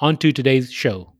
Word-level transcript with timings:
on 0.00 0.16
to 0.16 0.32
today's 0.32 0.72
show. 0.72 1.12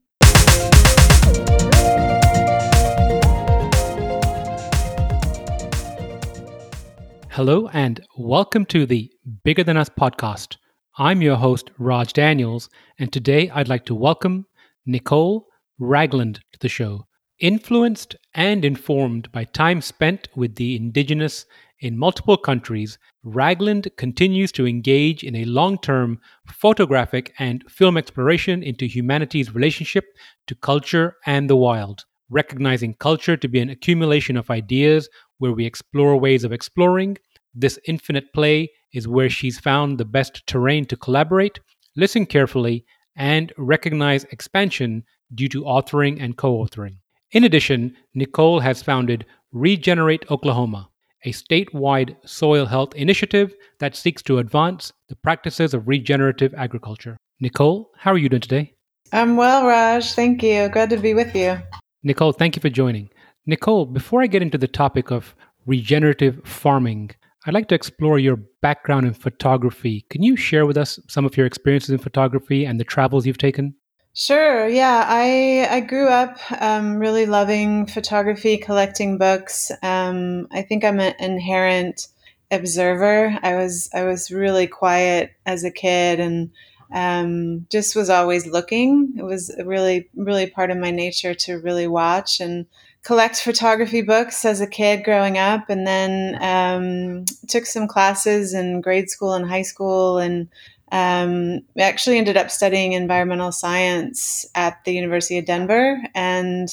Hello, 7.29 7.69
and 7.73 8.01
welcome 8.17 8.65
to 8.65 8.85
the 8.85 9.11
Bigger 9.43 9.63
Than 9.63 9.77
Us 9.77 9.89
podcast. 9.89 10.57
I'm 10.97 11.21
your 11.21 11.35
host, 11.35 11.69
Raj 11.77 12.11
Daniels, 12.11 12.69
and 12.97 13.13
today 13.13 13.49
I'd 13.51 13.69
like 13.69 13.85
to 13.85 13.95
welcome 13.95 14.45
Nicole 14.85 15.45
Ragland 15.79 16.41
to 16.51 16.59
the 16.59 16.67
show. 16.67 17.05
Influenced 17.39 18.15
and 18.33 18.65
informed 18.65 19.31
by 19.31 19.43
time 19.45 19.81
spent 19.81 20.27
with 20.35 20.55
the 20.55 20.75
indigenous 20.75 21.45
in 21.81 21.97
multiple 21.97 22.37
countries, 22.37 22.99
Ragland 23.23 23.89
continues 23.97 24.51
to 24.51 24.67
engage 24.67 25.23
in 25.23 25.35
a 25.35 25.45
long 25.45 25.79
term 25.79 26.19
photographic 26.47 27.33
and 27.39 27.63
film 27.67 27.97
exploration 27.97 28.61
into 28.61 28.85
humanity's 28.85 29.55
relationship 29.55 30.05
to 30.45 30.53
culture 30.53 31.17
and 31.25 31.49
the 31.49 31.55
wild, 31.55 32.05
recognizing 32.29 32.93
culture 32.93 33.35
to 33.35 33.47
be 33.47 33.59
an 33.59 33.69
accumulation 33.69 34.37
of 34.37 34.51
ideas 34.51 35.09
where 35.39 35.53
we 35.53 35.65
explore 35.65 36.15
ways 36.17 36.43
of 36.43 36.51
exploring. 36.53 37.17
This 37.55 37.79
infinite 37.87 38.31
play 38.31 38.69
is 38.93 39.07
where 39.07 39.29
she's 39.29 39.59
found 39.59 39.97
the 39.97 40.05
best 40.05 40.45
terrain 40.45 40.85
to 40.85 40.95
collaborate, 40.95 41.59
listen 41.95 42.27
carefully, 42.27 42.85
and 43.15 43.51
recognize 43.57 44.23
expansion 44.25 45.03
due 45.33 45.49
to 45.49 45.63
authoring 45.63 46.21
and 46.21 46.37
co 46.37 46.59
authoring. 46.59 46.97
In 47.31 47.43
addition, 47.43 47.95
Nicole 48.13 48.59
has 48.59 48.83
founded 48.83 49.25
Regenerate 49.51 50.29
Oklahoma, 50.29 50.90
a 51.23 51.31
statewide 51.31 52.15
soil 52.25 52.65
health 52.65 52.95
initiative 52.95 53.53
that 53.79 53.95
seeks 53.95 54.21
to 54.23 54.39
advance 54.39 54.91
the 55.09 55.15
practices 55.15 55.73
of 55.73 55.87
regenerative 55.87 56.53
agriculture. 56.55 57.17
Nicole, 57.39 57.91
how 57.97 58.11
are 58.11 58.17
you 58.17 58.29
doing 58.29 58.41
today? 58.41 58.73
I'm 59.11 59.35
well, 59.35 59.65
Raj. 59.65 60.13
Thank 60.13 60.41
you. 60.43 60.69
Glad 60.69 60.89
to 60.91 60.97
be 60.97 61.13
with 61.13 61.35
you. 61.35 61.59
Nicole, 62.03 62.31
thank 62.31 62.55
you 62.55 62.61
for 62.61 62.69
joining. 62.69 63.09
Nicole, 63.45 63.85
before 63.85 64.21
I 64.21 64.27
get 64.27 64.41
into 64.41 64.57
the 64.57 64.67
topic 64.67 65.11
of 65.11 65.35
regenerative 65.65 66.41
farming, 66.45 67.11
I'd 67.45 67.53
like 67.53 67.67
to 67.69 67.75
explore 67.75 68.19
your 68.19 68.37
background 68.61 69.07
in 69.07 69.13
photography. 69.13 70.05
Can 70.09 70.21
you 70.21 70.35
share 70.35 70.65
with 70.65 70.77
us 70.77 70.99
some 71.07 71.25
of 71.25 71.35
your 71.35 71.45
experiences 71.45 71.89
in 71.89 71.97
photography 71.97 72.65
and 72.65 72.79
the 72.79 72.83
travels 72.83 73.25
you've 73.25 73.37
taken? 73.37 73.75
Sure. 74.13 74.67
Yeah, 74.67 75.05
I 75.07 75.67
I 75.69 75.79
grew 75.79 76.07
up 76.09 76.37
um, 76.61 76.97
really 76.97 77.25
loving 77.25 77.85
photography, 77.85 78.57
collecting 78.57 79.17
books. 79.17 79.71
Um, 79.81 80.47
I 80.51 80.63
think 80.63 80.83
I'm 80.83 80.99
an 80.99 81.15
inherent 81.19 82.07
observer. 82.51 83.37
I 83.41 83.55
was 83.55 83.89
I 83.93 84.03
was 84.03 84.29
really 84.29 84.67
quiet 84.67 85.31
as 85.45 85.63
a 85.63 85.71
kid 85.71 86.19
and 86.19 86.51
um, 86.93 87.65
just 87.69 87.95
was 87.95 88.09
always 88.09 88.45
looking. 88.45 89.13
It 89.17 89.23
was 89.23 89.55
really 89.63 90.09
really 90.15 90.47
part 90.47 90.71
of 90.71 90.77
my 90.77 90.91
nature 90.91 91.33
to 91.33 91.59
really 91.59 91.87
watch 91.87 92.41
and 92.41 92.65
collect 93.03 93.41
photography 93.41 94.01
books 94.01 94.43
as 94.43 94.59
a 94.59 94.67
kid 94.67 95.05
growing 95.05 95.37
up, 95.37 95.69
and 95.69 95.87
then 95.87 96.37
um, 96.43 97.25
took 97.47 97.65
some 97.65 97.87
classes 97.87 98.53
in 98.53 98.81
grade 98.81 99.09
school 99.09 99.33
and 99.33 99.47
high 99.47 99.61
school 99.63 100.17
and 100.17 100.49
um, 100.91 101.61
I 101.77 101.81
actually 101.83 102.17
ended 102.17 102.35
up 102.35 102.51
studying 102.51 102.93
environmental 102.93 103.51
science 103.51 104.45
at 104.55 104.83
the 104.83 104.93
University 104.93 105.37
of 105.37 105.45
Denver 105.45 105.97
and 106.13 106.67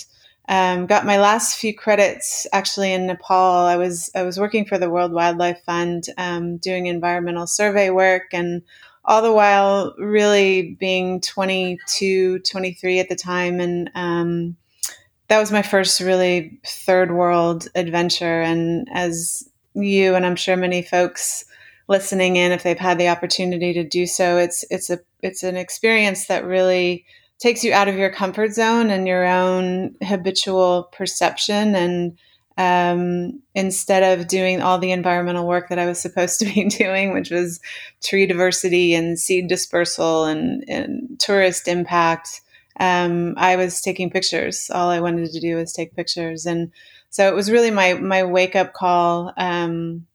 um, 0.48 0.86
got 0.86 1.06
my 1.06 1.18
last 1.18 1.58
few 1.58 1.74
credits 1.74 2.46
actually 2.52 2.92
in 2.92 3.06
Nepal. 3.06 3.66
I 3.66 3.76
was 3.76 4.10
I 4.14 4.22
was 4.22 4.40
working 4.40 4.64
for 4.64 4.78
the 4.78 4.90
World 4.90 5.12
Wildlife 5.12 5.62
Fund, 5.64 6.04
um, 6.16 6.56
doing 6.56 6.86
environmental 6.86 7.46
survey 7.46 7.90
work, 7.90 8.24
and 8.32 8.62
all 9.04 9.22
the 9.22 9.32
while 9.32 9.94
really 9.98 10.76
being 10.80 11.20
22, 11.20 12.40
23 12.40 12.98
at 12.98 13.08
the 13.08 13.14
time, 13.14 13.60
and 13.60 13.90
um, 13.94 14.56
that 15.28 15.38
was 15.38 15.52
my 15.52 15.62
first 15.62 16.00
really 16.00 16.58
third 16.66 17.12
world 17.12 17.68
adventure. 17.74 18.40
And 18.40 18.88
as 18.90 19.48
you 19.74 20.14
and 20.14 20.26
I'm 20.26 20.36
sure 20.36 20.56
many 20.56 20.82
folks 20.82 21.44
listening 21.88 22.36
in 22.36 22.52
if 22.52 22.62
they've 22.62 22.78
had 22.78 22.98
the 22.98 23.08
opportunity 23.08 23.72
to 23.72 23.84
do 23.84 24.06
so. 24.06 24.36
It's 24.36 24.64
it's 24.70 24.90
a 24.90 25.00
it's 25.22 25.42
an 25.42 25.56
experience 25.56 26.26
that 26.26 26.44
really 26.44 27.04
takes 27.38 27.64
you 27.64 27.72
out 27.72 27.88
of 27.88 27.96
your 27.96 28.10
comfort 28.10 28.52
zone 28.52 28.90
and 28.90 29.06
your 29.06 29.24
own 29.24 29.94
habitual 30.02 30.84
perception. 30.92 31.74
And 31.74 32.18
um, 32.56 33.40
instead 33.54 34.18
of 34.18 34.26
doing 34.26 34.60
all 34.60 34.78
the 34.78 34.90
environmental 34.90 35.46
work 35.46 35.68
that 35.68 35.78
I 35.78 35.86
was 35.86 36.00
supposed 36.00 36.40
to 36.40 36.46
be 36.46 36.64
doing, 36.68 37.12
which 37.12 37.30
was 37.30 37.60
tree 38.02 38.26
diversity 38.26 38.94
and 38.94 39.18
seed 39.18 39.48
dispersal 39.48 40.24
and, 40.24 40.64
and 40.68 41.18
tourist 41.20 41.68
impact, 41.68 42.40
um, 42.80 43.34
I 43.36 43.56
was 43.56 43.80
taking 43.80 44.10
pictures. 44.10 44.70
All 44.72 44.90
I 44.90 45.00
wanted 45.00 45.30
to 45.32 45.40
do 45.40 45.56
was 45.56 45.72
take 45.72 45.96
pictures, 45.96 46.46
and 46.46 46.72
so 47.10 47.28
it 47.28 47.34
was 47.34 47.50
really 47.50 47.70
my 47.70 47.94
my 47.94 48.22
wake 48.24 48.54
up 48.54 48.72
call 48.72 49.32
um, 49.36 50.06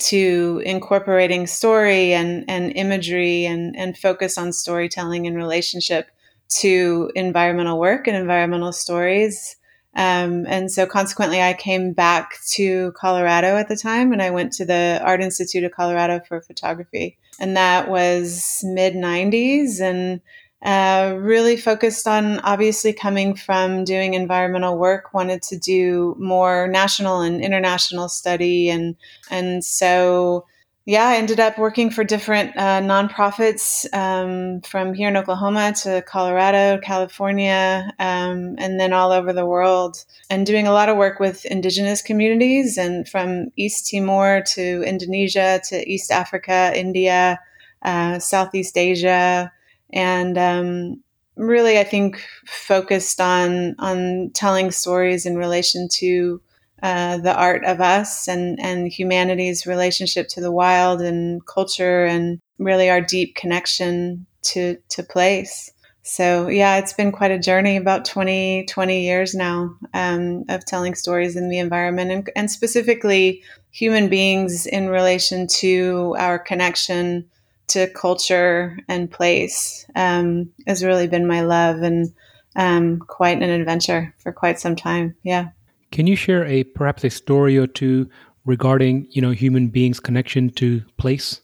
to 0.00 0.62
incorporating 0.64 1.46
story 1.46 2.12
and, 2.12 2.44
and 2.48 2.72
imagery 2.76 3.46
and, 3.46 3.76
and 3.76 3.96
focus 3.96 4.38
on 4.38 4.52
storytelling 4.52 5.26
in 5.26 5.34
relationship 5.34 6.10
to 6.48 7.10
environmental 7.14 7.78
work 7.78 8.06
and 8.06 8.16
environmental 8.16 8.72
stories. 8.72 9.56
Um, 9.94 10.46
and 10.46 10.70
so 10.70 10.86
consequently, 10.86 11.42
I 11.42 11.52
came 11.52 11.92
back 11.92 12.34
to 12.52 12.92
Colorado 12.92 13.56
at 13.56 13.68
the 13.68 13.76
time 13.76 14.12
and 14.12 14.22
I 14.22 14.30
went 14.30 14.52
to 14.54 14.64
the 14.64 15.00
Art 15.02 15.20
Institute 15.20 15.64
of 15.64 15.72
Colorado 15.72 16.20
for 16.26 16.40
photography. 16.40 17.18
And 17.38 17.56
that 17.56 17.88
was 17.88 18.60
mid 18.64 18.94
90s. 18.94 19.80
And 19.80 20.20
uh, 20.62 21.16
really 21.18 21.56
focused 21.56 22.06
on 22.06 22.38
obviously 22.40 22.92
coming 22.92 23.34
from 23.34 23.84
doing 23.84 24.14
environmental 24.14 24.76
work 24.78 25.14
wanted 25.14 25.42
to 25.42 25.58
do 25.58 26.14
more 26.18 26.68
national 26.68 27.20
and 27.20 27.42
international 27.42 28.08
study. 28.08 28.68
And 28.68 28.96
and 29.30 29.64
so 29.64 30.46
yeah 30.86 31.08
i 31.08 31.16
ended 31.16 31.38
up 31.38 31.58
working 31.58 31.90
for 31.90 32.02
different 32.02 32.56
uh, 32.56 32.80
nonprofits 32.80 33.86
um, 33.94 34.60
from 34.62 34.94
here 34.94 35.08
in 35.08 35.16
oklahoma 35.16 35.72
to 35.72 36.02
colorado 36.02 36.80
california 36.80 37.92
um, 37.98 38.56
and 38.58 38.80
then 38.80 38.92
all 38.92 39.12
over 39.12 39.32
the 39.32 39.46
world 39.46 40.04
and 40.30 40.46
doing 40.46 40.66
a 40.66 40.72
lot 40.72 40.88
of 40.88 40.96
work 40.96 41.20
with 41.20 41.44
indigenous 41.44 42.02
communities 42.02 42.78
and 42.78 43.08
from 43.08 43.52
east 43.56 43.90
timor 43.90 44.42
to 44.42 44.82
indonesia 44.82 45.60
to 45.62 45.88
east 45.88 46.10
africa 46.10 46.72
india 46.74 47.38
uh, 47.82 48.18
southeast 48.18 48.76
asia 48.76 49.52
and 49.92 50.38
um, 50.38 51.02
really, 51.36 51.78
I 51.78 51.84
think 51.84 52.22
focused 52.46 53.20
on 53.20 53.74
on 53.78 54.30
telling 54.34 54.70
stories 54.70 55.26
in 55.26 55.36
relation 55.36 55.88
to 55.92 56.40
uh, 56.82 57.18
the 57.18 57.34
art 57.34 57.64
of 57.64 57.80
us 57.80 58.28
and 58.28 58.58
and 58.60 58.88
humanity's 58.88 59.66
relationship 59.66 60.28
to 60.28 60.40
the 60.40 60.52
wild 60.52 61.00
and 61.00 61.44
culture, 61.46 62.04
and 62.04 62.40
really 62.58 62.90
our 62.90 63.00
deep 63.00 63.34
connection 63.34 64.26
to 64.42 64.76
to 64.90 65.02
place. 65.02 65.72
So 66.02 66.48
yeah, 66.48 66.78
it's 66.78 66.92
been 66.92 67.12
quite 67.12 67.30
a 67.30 67.38
journey, 67.38 67.76
about 67.76 68.04
20, 68.04 68.64
20 68.66 69.04
years 69.04 69.34
now 69.34 69.76
um, 69.92 70.44
of 70.48 70.64
telling 70.64 70.94
stories 70.94 71.36
in 71.36 71.50
the 71.50 71.58
environment 71.58 72.10
and, 72.10 72.30
and 72.34 72.50
specifically 72.50 73.42
human 73.70 74.08
beings 74.08 74.66
in 74.66 74.88
relation 74.88 75.46
to 75.46 76.16
our 76.18 76.38
connection 76.38 77.28
to 77.70 77.88
culture 77.88 78.78
and 78.88 79.10
place 79.10 79.86
um, 79.94 80.50
has 80.66 80.84
really 80.84 81.06
been 81.06 81.26
my 81.26 81.42
love 81.42 81.82
and 81.82 82.12
um, 82.56 82.98
quite 82.98 83.42
an 83.42 83.50
adventure 83.50 84.14
for 84.18 84.32
quite 84.32 84.60
some 84.60 84.76
time. 84.76 85.16
Yeah. 85.22 85.48
Can 85.92 86.06
you 86.06 86.16
share 86.16 86.44
a 86.46 86.64
perhaps 86.64 87.04
a 87.04 87.10
story 87.10 87.56
or 87.56 87.66
two 87.66 88.08
regarding 88.44 89.06
you 89.10 89.22
know 89.22 89.30
human 89.30 89.68
beings' 89.68 90.00
connection 90.00 90.50
to 90.50 90.82
place? 90.96 91.40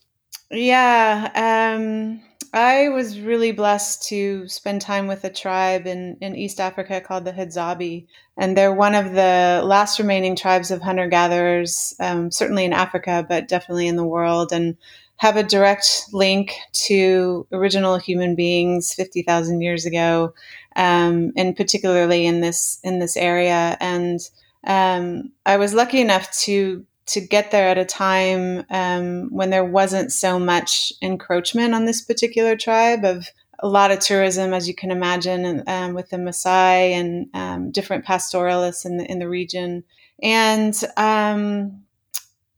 Yeah. 0.50 1.30
Um, 1.76 2.20
I 2.52 2.88
was 2.88 3.20
really 3.20 3.52
blessed 3.52 4.08
to 4.08 4.48
spend 4.48 4.80
time 4.80 5.08
with 5.08 5.24
a 5.24 5.30
tribe 5.30 5.86
in, 5.86 6.16
in 6.20 6.36
East 6.36 6.58
Africa 6.58 7.00
called 7.00 7.24
the 7.24 7.32
Hadzabe. 7.32 8.06
And 8.36 8.56
they're 8.56 8.72
one 8.72 8.94
of 8.94 9.12
the 9.12 9.62
last 9.64 9.98
remaining 9.98 10.36
tribes 10.36 10.70
of 10.70 10.80
hunter 10.80 11.08
gatherers, 11.08 11.94
um, 12.00 12.30
certainly 12.30 12.64
in 12.64 12.72
Africa, 12.72 13.26
but 13.28 13.48
definitely 13.48 13.88
in 13.88 13.96
the 13.96 14.06
world. 14.06 14.52
And 14.52 14.76
have 15.18 15.36
a 15.36 15.42
direct 15.42 16.04
link 16.12 16.54
to 16.72 17.46
original 17.52 17.96
human 17.98 18.34
beings 18.34 18.92
50,000 18.94 19.60
years 19.60 19.86
ago, 19.86 20.34
um, 20.76 21.32
and 21.36 21.56
particularly 21.56 22.26
in 22.26 22.40
this 22.40 22.78
in 22.84 22.98
this 22.98 23.16
area. 23.16 23.76
And 23.80 24.20
um, 24.66 25.32
I 25.46 25.56
was 25.56 25.74
lucky 25.74 26.00
enough 26.00 26.30
to 26.40 26.84
to 27.06 27.20
get 27.20 27.52
there 27.52 27.68
at 27.68 27.78
a 27.78 27.84
time 27.84 28.64
um, 28.68 29.28
when 29.30 29.50
there 29.50 29.64
wasn't 29.64 30.10
so 30.12 30.38
much 30.38 30.92
encroachment 31.00 31.72
on 31.72 31.84
this 31.84 32.02
particular 32.02 32.56
tribe 32.56 33.04
of 33.04 33.28
a 33.60 33.68
lot 33.68 33.92
of 33.92 34.00
tourism, 34.00 34.52
as 34.52 34.68
you 34.68 34.74
can 34.74 34.90
imagine, 34.90 35.62
um, 35.66 35.94
with 35.94 36.10
the 36.10 36.16
Maasai 36.16 36.90
and 36.90 37.28
um, 37.32 37.70
different 37.70 38.04
pastoralists 38.04 38.84
in 38.84 38.98
the 38.98 39.10
in 39.10 39.18
the 39.18 39.28
region. 39.28 39.84
And 40.22 40.78
um, 40.96 41.85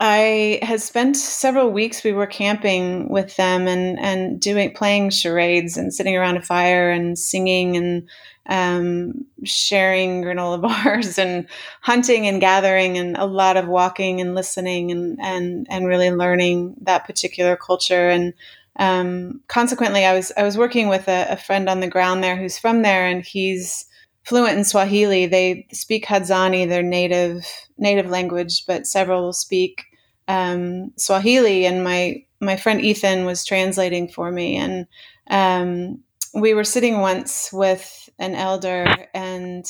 I 0.00 0.60
had 0.62 0.80
spent 0.80 1.16
several 1.16 1.70
weeks. 1.70 2.04
We 2.04 2.12
were 2.12 2.26
camping 2.26 3.08
with 3.08 3.34
them 3.36 3.66
and 3.66 3.98
and 3.98 4.40
doing 4.40 4.72
playing 4.72 5.10
charades 5.10 5.76
and 5.76 5.92
sitting 5.92 6.16
around 6.16 6.36
a 6.36 6.42
fire 6.42 6.90
and 6.90 7.18
singing 7.18 7.76
and 7.76 8.08
um, 8.46 9.26
sharing 9.44 10.22
granola 10.22 10.62
bars 10.84 11.18
and 11.18 11.48
hunting 11.80 12.26
and 12.26 12.40
gathering 12.40 12.96
and 12.96 13.16
a 13.16 13.26
lot 13.26 13.56
of 13.56 13.66
walking 13.66 14.20
and 14.20 14.34
listening 14.36 14.92
and 14.92 15.18
and 15.20 15.66
and 15.68 15.86
really 15.86 16.10
learning 16.12 16.76
that 16.82 17.04
particular 17.04 17.56
culture 17.56 18.08
and 18.08 18.34
um, 18.78 19.40
consequently, 19.48 20.04
I 20.04 20.14
was 20.14 20.32
I 20.36 20.44
was 20.44 20.56
working 20.56 20.88
with 20.88 21.08
a, 21.08 21.26
a 21.30 21.36
friend 21.36 21.68
on 21.68 21.80
the 21.80 21.88
ground 21.88 22.22
there 22.22 22.36
who's 22.36 22.58
from 22.58 22.82
there 22.82 23.06
and 23.06 23.24
he's 23.24 23.86
fluent 24.22 24.56
in 24.56 24.64
Swahili. 24.64 25.26
They 25.26 25.66
speak 25.72 26.06
Hadzane, 26.06 26.68
their 26.68 26.82
native 26.82 27.44
native 27.76 28.08
language, 28.08 28.64
but 28.66 28.86
several 28.86 29.32
speak 29.32 29.84
um, 30.28 30.92
Swahili. 30.96 31.66
And 31.66 31.82
my 31.82 32.24
my 32.40 32.56
friend 32.56 32.80
Ethan 32.80 33.24
was 33.24 33.44
translating 33.44 34.08
for 34.08 34.30
me, 34.30 34.56
and 34.56 34.86
um, 35.30 36.00
we 36.34 36.54
were 36.54 36.64
sitting 36.64 37.00
once 37.00 37.50
with 37.52 38.08
an 38.18 38.34
elder, 38.34 39.08
and 39.12 39.66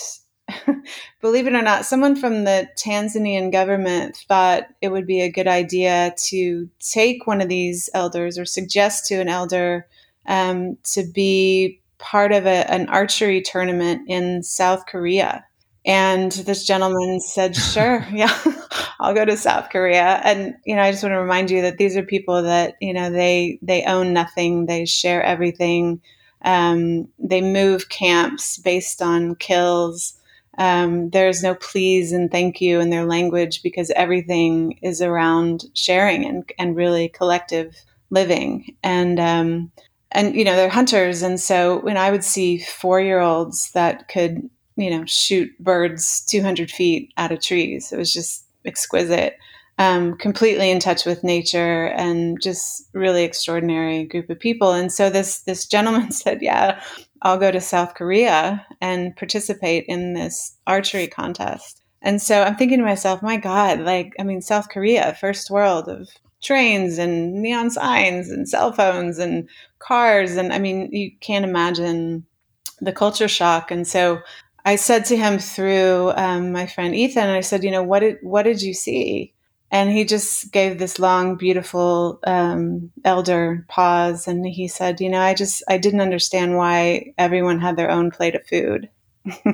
believe 1.21 1.47
it 1.47 1.55
or 1.55 1.63
not, 1.63 1.87
someone 1.87 2.17
from 2.17 2.45
the 2.45 2.69
Tanzanian 2.77 3.51
government 3.51 4.17
thought 4.29 4.65
it 4.83 4.89
would 4.89 5.07
be 5.07 5.21
a 5.21 5.31
good 5.31 5.49
idea 5.49 6.15
to 6.27 6.69
take 6.81 7.27
one 7.27 7.41
of 7.41 7.49
these 7.49 7.89
elders 7.95 8.39
or 8.39 8.45
suggest 8.45 9.07
to 9.07 9.17
an 9.17 9.29
elder 9.29 9.87
um, 10.27 10.77
to 10.85 11.05
be 11.05 11.81
part 11.99 12.33
of 12.33 12.47
a, 12.47 12.71
an 12.71 12.89
archery 12.89 13.41
tournament 13.43 14.03
in 14.09 14.43
South 14.43 14.87
Korea. 14.87 15.45
And 15.88 16.31
this 16.31 16.64
gentleman 16.64 17.19
said, 17.19 17.56
Sure, 17.56 18.06
yeah, 18.12 18.38
I'll 19.00 19.14
go 19.14 19.25
to 19.25 19.37
South 19.37 19.70
Korea. 19.70 20.20
And, 20.23 20.55
you 20.67 20.76
know, 20.76 20.82
I 20.82 20.90
just 20.90 21.02
want 21.02 21.14
to 21.14 21.20
remind 21.20 21.50
you 21.50 21.62
that 21.62 21.79
these 21.79 21.96
are 21.96 22.02
people 22.02 22.43
that, 22.43 22.76
you 22.81 22.93
know, 22.93 23.11
they 23.11 23.58
they 23.62 23.82
own 23.85 24.12
nothing, 24.12 24.67
they 24.67 24.85
share 24.85 25.23
everything. 25.23 26.00
Um, 26.43 27.08
they 27.19 27.40
move 27.40 27.88
camps 27.88 28.58
based 28.58 29.02
on 29.02 29.35
kills. 29.37 30.14
Um, 30.58 31.11
there's 31.11 31.43
no 31.43 31.55
please 31.55 32.12
and 32.12 32.31
thank 32.31 32.61
you 32.61 32.81
in 32.81 32.90
their 32.90 33.06
language 33.06 33.62
because 33.62 33.90
everything 33.96 34.79
is 34.82 35.00
around 35.00 35.64
sharing 35.75 36.25
and, 36.25 36.52
and 36.58 36.76
really 36.76 37.08
collective 37.08 37.75
living. 38.11 38.76
And 38.82 39.19
um, 39.19 39.73
and 40.11 40.35
you 40.35 40.44
know 40.44 40.56
they're 40.56 40.69
hunters 40.69 41.23
and 41.23 41.38
so 41.38 41.81
when 41.81 41.99
i 41.99 42.11
would 42.11 42.25
see 42.25 42.56
four 42.58 42.99
year 42.99 43.20
olds 43.20 43.70
that 43.73 44.08
could 44.08 44.49
you 44.79 44.91
know 44.91 45.05
shoot 45.07 45.51
birds 45.59 46.25
200 46.27 46.71
feet 46.71 47.13
out 47.17 47.33
of 47.33 47.41
trees 47.41 47.93
it 47.93 47.97
was 47.97 48.13
just 48.13 48.47
exquisite 48.65 49.37
um, 49.81 50.17
completely 50.17 50.73
in 50.73 50.81
touch 50.81 51.05
with 51.05 51.23
nature 51.23 51.87
and 51.87 52.43
just 52.43 52.89
really 52.95 53.23
extraordinary 53.23 54.05
group 54.05 54.29
of 54.29 54.39
people 54.39 54.73
and 54.73 54.93
so 54.93 55.11
this 55.11 55.41
this 55.43 55.67
gentleman 55.67 56.11
said 56.23 56.39
yeah 56.43 56.83
i'll 57.23 57.39
go 57.39 57.51
to 57.51 57.61
south 57.61 57.95
korea 57.95 58.65
and 58.81 59.17
participate 59.17 59.85
in 59.87 60.15
this 60.15 60.57
archery 60.67 61.07
contest 61.07 61.83
and 62.03 62.23
so 62.23 62.43
i'm 62.43 62.57
thinking 62.57 62.79
to 62.79 62.85
myself 62.85 63.23
my 63.23 63.37
god 63.37 63.81
like 63.81 64.15
i 64.19 64.23
mean 64.23 64.41
south 64.41 64.69
korea 64.69 65.17
first 65.21 65.51
world 65.51 65.89
of 65.89 66.09
trains 66.43 66.99
and 66.99 67.35
neon 67.35 67.71
signs 67.71 68.31
and 68.31 68.49
cell 68.49 68.73
phones 68.73 69.19
and 69.19 69.49
cars. 69.79 70.37
And 70.37 70.53
I 70.53 70.59
mean, 70.59 70.89
you 70.93 71.11
can't 71.21 71.45
imagine 71.45 72.25
the 72.81 72.93
culture 72.93 73.29
shock. 73.29 73.71
And 73.71 73.87
so 73.87 74.21
I 74.69 74.76
said 74.76 75.06
to 75.06 75.17
him 75.17 75.38
through 75.38 76.12
um, 76.15 76.53
my 76.53 76.67
friend 76.67 76.94
Ethan, 76.94 77.31
I 77.31 77.41
said, 77.41 77.65
you 77.65 77.70
know, 77.70 77.82
what 77.82 78.00
did 78.00 78.19
what 78.20 78.43
did 78.43 78.61
you 78.61 78.75
see? 78.75 79.32
And 79.70 79.88
he 79.88 80.05
just 80.05 80.53
gave 80.53 80.79
this 80.79 80.99
long, 80.99 81.37
beautiful 81.37 82.19
um, 82.26 82.91
elder 83.03 83.65
pause, 83.70 84.29
and 84.29 84.47
he 84.47 84.69
said, 84.69 85.00
you 85.00 85.09
know, 85.09 85.23
I 85.23 85.32
just 85.32 85.62
I 85.70 85.79
didn't 85.79 86.03
understand 86.03 86.59
why 86.59 87.15
everyone 87.17 87.61
had 87.61 87.76
their 87.79 87.91
own 87.91 88.11
plate 88.11 88.35
of 88.35 88.47
food. 88.47 88.91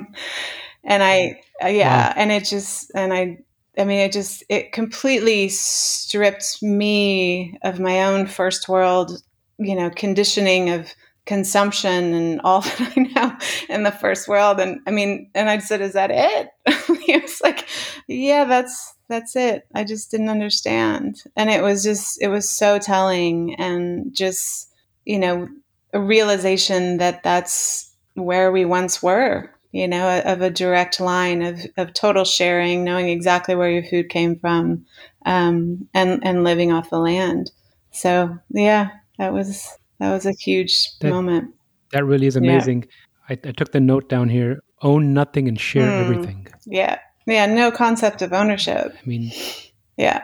and 0.83 1.01
I, 1.01 1.41
uh, 1.63 1.67
yeah, 1.67 2.07
wow. 2.07 2.13
and 2.17 2.33
it 2.33 2.43
just 2.43 2.91
and 2.93 3.13
I 3.13 3.37
I 3.77 3.85
mean, 3.85 3.99
it 3.99 4.11
just 4.11 4.43
it 4.49 4.73
completely 4.73 5.47
stripped 5.47 6.61
me 6.61 7.57
of 7.63 7.79
my 7.79 8.03
own 8.03 8.27
first 8.27 8.67
world, 8.67 9.23
you 9.59 9.77
know, 9.77 9.89
conditioning 9.89 10.71
of 10.71 10.93
consumption 11.25 12.13
and 12.13 12.41
all 12.43 12.61
that 12.61 12.93
I 12.95 12.99
know 13.01 13.37
in 13.69 13.83
the 13.83 13.91
first 13.91 14.27
world. 14.27 14.59
And 14.59 14.79
I 14.87 14.91
mean, 14.91 15.29
and 15.35 15.49
I 15.49 15.59
said, 15.59 15.81
"Is 15.81 15.93
that 15.93 16.11
it?" 16.11 16.49
he 17.05 17.17
was 17.17 17.41
like, 17.41 17.67
"Yeah, 18.07 18.45
that's 18.45 18.93
that's 19.07 19.35
it." 19.35 19.67
I 19.73 19.83
just 19.83 20.11
didn't 20.11 20.29
understand, 20.29 21.21
and 21.35 21.49
it 21.49 21.61
was 21.61 21.83
just 21.83 22.21
it 22.21 22.29
was 22.29 22.49
so 22.49 22.79
telling, 22.79 23.55
and 23.55 24.13
just 24.13 24.69
you 25.05 25.19
know, 25.19 25.47
a 25.93 25.99
realization 25.99 26.97
that 26.97 27.23
that's 27.23 27.91
where 28.15 28.51
we 28.51 28.65
once 28.65 29.03
were 29.03 29.51
you 29.75 29.89
know, 29.89 30.21
of 30.23 30.41
a 30.41 30.49
direct 30.49 31.01
line 31.01 31.41
of, 31.41 31.59
of 31.75 31.91
total 31.91 32.23
sharing, 32.23 32.85
knowing 32.85 33.09
exactly 33.09 33.55
where 33.55 33.69
your 33.69 33.83
food 33.83 34.07
came 34.07 34.39
from, 34.39 34.85
um, 35.25 35.89
and 35.93 36.25
and 36.25 36.45
living 36.45 36.71
off 36.71 36.89
the 36.89 36.97
land. 36.97 37.51
So 37.91 38.39
yeah, 38.51 38.91
that 39.17 39.33
was 39.33 39.67
that 39.99 40.11
was 40.11 40.25
a 40.25 40.33
huge 40.33 40.97
that, 40.99 41.09
moment. 41.09 41.53
That 41.91 42.05
really 42.05 42.27
is 42.27 42.35
amazing. 42.35 42.83
Yeah. 43.29 43.35
I, 43.43 43.49
I, 43.49 43.51
took 43.51 43.71
the 43.71 43.79
note 43.79 44.09
down 44.09 44.29
here: 44.29 44.61
own 44.81 45.13
nothing 45.13 45.47
and 45.47 45.59
share 45.59 45.89
mm, 45.89 46.01
everything. 46.01 46.47
Yeah, 46.65 46.99
yeah, 47.25 47.45
no 47.45 47.71
concept 47.71 48.21
of 48.21 48.33
ownership. 48.33 48.95
I 48.95 49.05
mean, 49.07 49.31
yeah, 49.97 50.23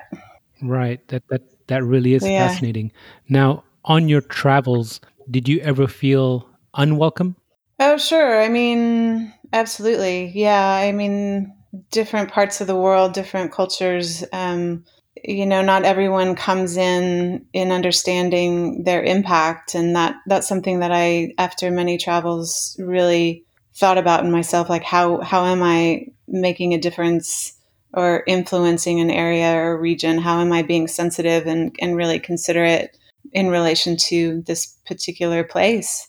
right. 0.62 1.06
That 1.08 1.24
that 1.30 1.42
that 1.68 1.84
really 1.84 2.14
is 2.14 2.28
yeah. 2.28 2.48
fascinating. 2.48 2.92
Now, 3.30 3.64
on 3.86 4.10
your 4.10 4.22
travels, 4.22 5.00
did 5.30 5.48
you 5.48 5.60
ever 5.62 5.88
feel 5.88 6.48
unwelcome? 6.76 7.36
Oh, 7.80 7.98
sure. 7.98 8.42
I 8.42 8.48
mean, 8.48 9.34
absolutely. 9.54 10.32
Yeah. 10.36 10.64
I 10.64 10.92
mean, 10.92 11.56
different 11.90 12.32
parts 12.32 12.62
of 12.62 12.68
the 12.68 12.76
world, 12.76 13.14
different 13.14 13.52
cultures. 13.52 14.24
Um, 14.32 14.86
you 15.24 15.46
know, 15.46 15.62
not 15.62 15.84
everyone 15.84 16.36
comes 16.36 16.78
in 16.78 17.46
in 17.54 17.72
understanding 17.72 18.84
their 18.84 19.04
impact, 19.04 19.76
and 19.76 19.96
that 19.96 20.16
that's 20.26 20.48
something 20.48 20.80
that 20.80 20.92
I, 20.92 21.34
after 21.38 21.70
many 21.70 21.98
travels, 21.98 22.76
really 22.80 23.44
thought 23.76 23.98
about 23.98 24.24
in 24.24 24.32
myself. 24.32 24.70
Like, 24.70 24.84
how 24.84 25.22
how 25.22 25.46
am 25.46 25.62
I 25.64 26.08
making 26.28 26.74
a 26.74 26.80
difference 26.80 27.54
or 27.94 28.24
influencing 28.26 29.02
an 29.02 29.12
area 29.12 29.54
or 29.54 29.80
region? 29.80 30.18
How 30.18 30.40
am 30.40 30.54
I 30.54 30.64
being 30.64 30.88
sensitive 30.88 31.46
and 31.46 31.76
and 31.80 31.96
really 31.96 32.20
considerate 32.20 32.98
in 33.34 33.50
relation 33.50 33.98
to 33.98 34.42
this 34.48 34.78
particular 34.86 35.44
place? 35.44 36.08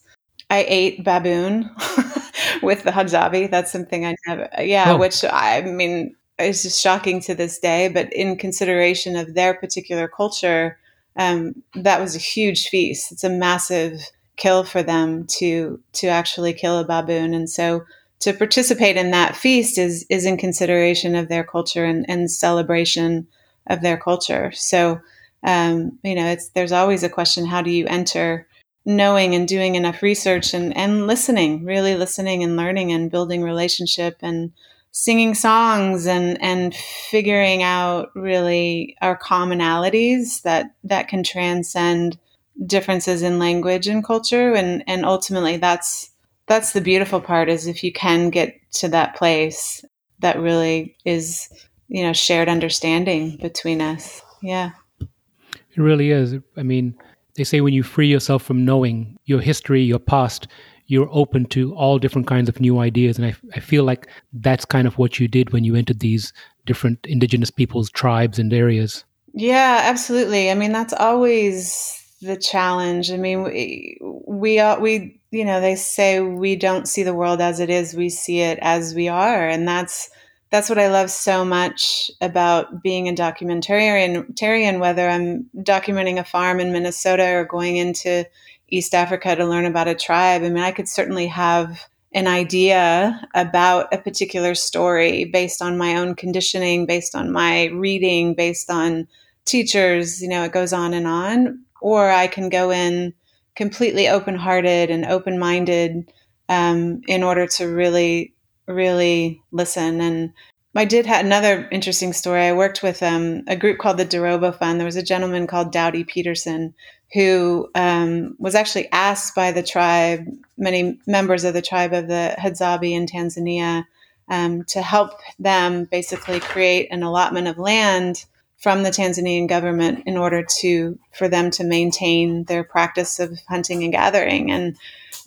I 0.48 0.64
ate 0.68 1.02
baboon 1.02 1.70
with 2.62 2.82
the 2.82 2.90
hadzabe. 2.90 3.50
That's 3.50 3.72
something 3.72 4.04
I 4.04 4.14
never, 4.26 4.48
yeah, 4.60 4.92
oh. 4.92 4.98
which 4.98 5.24
I 5.24 5.62
mean, 5.62 6.14
is 6.38 6.62
just 6.62 6.80
shocking 6.80 7.20
to 7.22 7.34
this 7.34 7.58
day. 7.58 7.88
But 7.88 8.12
in 8.12 8.36
consideration 8.36 9.16
of 9.16 9.34
their 9.34 9.54
particular 9.54 10.08
culture, 10.08 10.78
um, 11.16 11.62
that 11.74 12.00
was 12.00 12.16
a 12.16 12.20
huge 12.20 12.68
feast. 12.68 13.12
It's 13.12 13.24
a 13.24 13.30
massive 13.30 14.00
kill 14.36 14.64
for 14.64 14.82
them 14.82 15.26
to 15.26 15.80
to 15.94 16.08
actually 16.08 16.52
kill 16.54 16.78
a 16.78 16.84
baboon, 16.84 17.34
and 17.34 17.48
so 17.48 17.84
to 18.20 18.32
participate 18.32 18.96
in 18.96 19.10
that 19.10 19.36
feast 19.36 19.78
is 19.78 20.06
is 20.08 20.24
in 20.24 20.36
consideration 20.36 21.14
of 21.14 21.28
their 21.28 21.44
culture 21.44 21.84
and, 21.84 22.06
and 22.08 22.30
celebration 22.30 23.26
of 23.66 23.82
their 23.82 23.96
culture. 23.96 24.52
So 24.52 25.00
um, 25.44 25.98
you 26.02 26.14
know, 26.14 26.26
it's 26.26 26.48
there's 26.50 26.72
always 26.72 27.02
a 27.02 27.08
question: 27.08 27.46
How 27.46 27.62
do 27.62 27.70
you 27.70 27.86
enter? 27.86 28.46
knowing 28.84 29.34
and 29.34 29.46
doing 29.46 29.74
enough 29.74 30.02
research 30.02 30.54
and, 30.54 30.76
and 30.76 31.06
listening, 31.06 31.64
really 31.64 31.94
listening 31.94 32.42
and 32.42 32.56
learning 32.56 32.92
and 32.92 33.10
building 33.10 33.42
relationship 33.42 34.16
and 34.22 34.52
singing 34.92 35.34
songs 35.34 36.06
and, 36.06 36.40
and 36.42 36.74
figuring 36.74 37.62
out 37.62 38.10
really 38.14 38.94
our 39.00 39.18
commonalities 39.18 40.42
that, 40.42 40.74
that 40.84 41.08
can 41.08 41.22
transcend 41.22 42.18
differences 42.66 43.22
in 43.22 43.38
language 43.38 43.88
and 43.88 44.04
culture. 44.04 44.52
And, 44.52 44.84
and 44.86 45.04
ultimately 45.06 45.56
that's, 45.56 46.10
that's 46.46 46.72
the 46.72 46.82
beautiful 46.82 47.20
part 47.20 47.48
is 47.48 47.66
if 47.66 47.82
you 47.82 47.92
can 47.92 48.28
get 48.28 48.54
to 48.72 48.88
that 48.88 49.16
place 49.16 49.82
that 50.20 50.38
really 50.38 50.94
is, 51.06 51.48
you 51.88 52.02
know, 52.02 52.12
shared 52.12 52.48
understanding 52.48 53.38
between 53.38 53.80
us. 53.80 54.20
Yeah. 54.42 54.72
It 55.00 55.78
really 55.78 56.10
is. 56.10 56.34
I 56.56 56.62
mean, 56.62 56.94
they 57.34 57.44
say 57.44 57.62
when 57.62 57.72
you 57.72 57.82
free 57.82 58.08
yourself 58.08 58.42
from 58.42 58.66
knowing 58.66 59.18
your 59.24 59.40
history, 59.40 59.82
your 59.82 59.98
past, 59.98 60.48
you're 60.92 61.08
open 61.10 61.46
to 61.46 61.74
all 61.74 61.98
different 61.98 62.26
kinds 62.26 62.50
of 62.50 62.60
new 62.60 62.78
ideas. 62.78 63.16
And 63.16 63.24
I, 63.24 63.34
I 63.54 63.60
feel 63.60 63.82
like 63.82 64.08
that's 64.34 64.66
kind 64.66 64.86
of 64.86 64.98
what 64.98 65.18
you 65.18 65.26
did 65.26 65.50
when 65.50 65.64
you 65.64 65.74
entered 65.74 66.00
these 66.00 66.34
different 66.66 66.98
indigenous 67.06 67.50
peoples, 67.50 67.88
tribes, 67.88 68.38
and 68.38 68.52
areas. 68.52 69.02
Yeah, 69.32 69.80
absolutely. 69.84 70.50
I 70.50 70.54
mean, 70.54 70.72
that's 70.72 70.92
always 70.92 71.98
the 72.20 72.36
challenge. 72.36 73.10
I 73.10 73.16
mean, 73.16 73.42
we, 73.42 73.96
we, 74.02 74.60
we, 74.80 75.20
you 75.30 75.46
know, 75.46 75.62
they 75.62 75.76
say 75.76 76.20
we 76.20 76.56
don't 76.56 76.86
see 76.86 77.04
the 77.04 77.14
world 77.14 77.40
as 77.40 77.58
it 77.58 77.70
is, 77.70 77.94
we 77.94 78.10
see 78.10 78.40
it 78.40 78.58
as 78.60 78.94
we 78.94 79.08
are. 79.08 79.48
And 79.48 79.66
that's, 79.66 80.10
that's 80.50 80.68
what 80.68 80.78
I 80.78 80.88
love 80.88 81.10
so 81.10 81.42
much 81.42 82.10
about 82.20 82.82
being 82.82 83.08
a 83.08 83.14
documentarian, 83.14 84.78
whether 84.78 85.08
I'm 85.08 85.48
documenting 85.56 86.18
a 86.18 86.24
farm 86.24 86.60
in 86.60 86.70
Minnesota 86.70 87.34
or 87.34 87.46
going 87.46 87.78
into 87.78 88.26
East 88.72 88.94
Africa 88.94 89.36
to 89.36 89.44
learn 89.44 89.66
about 89.66 89.86
a 89.86 89.94
tribe. 89.94 90.42
I 90.42 90.48
mean, 90.48 90.62
I 90.62 90.72
could 90.72 90.88
certainly 90.88 91.26
have 91.26 91.86
an 92.14 92.26
idea 92.26 93.20
about 93.34 93.92
a 93.92 93.98
particular 93.98 94.54
story 94.54 95.24
based 95.24 95.62
on 95.62 95.78
my 95.78 95.96
own 95.96 96.14
conditioning, 96.14 96.86
based 96.86 97.14
on 97.14 97.30
my 97.30 97.66
reading, 97.66 98.34
based 98.34 98.70
on 98.70 99.06
teachers, 99.44 100.22
you 100.22 100.28
know, 100.28 100.42
it 100.42 100.52
goes 100.52 100.72
on 100.72 100.94
and 100.94 101.06
on. 101.06 101.64
Or 101.80 102.10
I 102.10 102.26
can 102.26 102.48
go 102.48 102.70
in 102.70 103.14
completely 103.56 104.08
open 104.08 104.36
hearted 104.36 104.90
and 104.90 105.04
open 105.04 105.38
minded 105.38 106.10
um, 106.48 107.02
in 107.06 107.22
order 107.22 107.46
to 107.46 107.66
really 107.66 108.34
really 108.66 109.42
listen. 109.50 110.00
And 110.00 110.32
I 110.74 110.86
did 110.86 111.04
have 111.06 111.24
another 111.24 111.68
interesting 111.70 112.12
story. 112.14 112.42
I 112.42 112.54
worked 112.54 112.82
with 112.82 113.02
um, 113.02 113.42
a 113.46 113.56
group 113.56 113.78
called 113.78 113.98
the 113.98 114.06
Dorobo 114.06 114.56
Fund. 114.56 114.80
There 114.80 114.86
was 114.86 114.96
a 114.96 115.02
gentleman 115.02 115.46
called 115.46 115.72
Daudi 115.72 116.06
Peterson 116.06 116.74
who 117.12 117.70
um, 117.74 118.34
was 118.38 118.54
actually 118.54 118.90
asked 118.90 119.34
by 119.34 119.52
the 119.52 119.62
tribe, 119.62 120.26
many 120.56 120.98
members 121.06 121.44
of 121.44 121.52
the 121.52 121.60
tribe 121.60 121.92
of 121.92 122.08
the 122.08 122.34
Hadzabe 122.38 122.90
in 122.90 123.04
Tanzania, 123.04 123.84
um, 124.28 124.64
to 124.64 124.80
help 124.80 125.20
them 125.38 125.84
basically 125.84 126.40
create 126.40 126.88
an 126.90 127.02
allotment 127.02 127.48
of 127.48 127.58
land 127.58 128.24
from 128.62 128.84
the 128.84 128.90
Tanzanian 128.90 129.48
government 129.48 130.04
in 130.06 130.16
order 130.16 130.46
to 130.60 130.96
for 131.12 131.28
them 131.28 131.50
to 131.50 131.64
maintain 131.64 132.44
their 132.44 132.62
practice 132.62 133.18
of 133.18 133.40
hunting 133.48 133.82
and 133.82 133.92
gathering. 133.92 134.52
And 134.52 134.76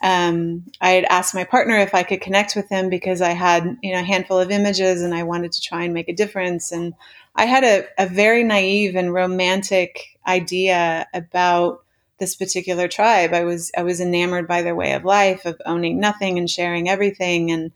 um, 0.01 0.63
I 0.79 0.91
had 0.91 1.03
asked 1.05 1.35
my 1.35 1.43
partner 1.43 1.77
if 1.77 1.93
I 1.93 2.03
could 2.03 2.21
connect 2.21 2.55
with 2.55 2.69
him 2.69 2.89
because 2.89 3.21
I 3.21 3.31
had 3.31 3.77
you 3.83 3.91
know 3.91 3.99
a 3.99 4.03
handful 4.03 4.39
of 4.39 4.51
images 4.51 5.01
and 5.01 5.13
I 5.13 5.23
wanted 5.23 5.51
to 5.51 5.61
try 5.61 5.83
and 5.83 5.93
make 5.93 6.07
a 6.07 6.15
difference. 6.15 6.71
And 6.71 6.93
I 7.35 7.45
had 7.45 7.65
a, 7.65 7.85
a 8.01 8.07
very 8.07 8.43
naive 8.43 8.95
and 8.95 9.13
romantic 9.13 10.17
idea 10.25 11.05
about 11.13 11.83
this 12.19 12.35
particular 12.35 12.87
tribe. 12.87 13.33
I 13.33 13.43
was 13.43 13.69
I 13.77 13.83
was 13.83 13.99
enamored 13.99 14.47
by 14.47 14.61
their 14.61 14.75
way 14.75 14.93
of 14.93 15.03
life 15.03 15.45
of 15.45 15.61
owning 15.65 15.99
nothing 15.99 16.37
and 16.37 16.49
sharing 16.49 16.87
everything. 16.87 17.51
And 17.51 17.73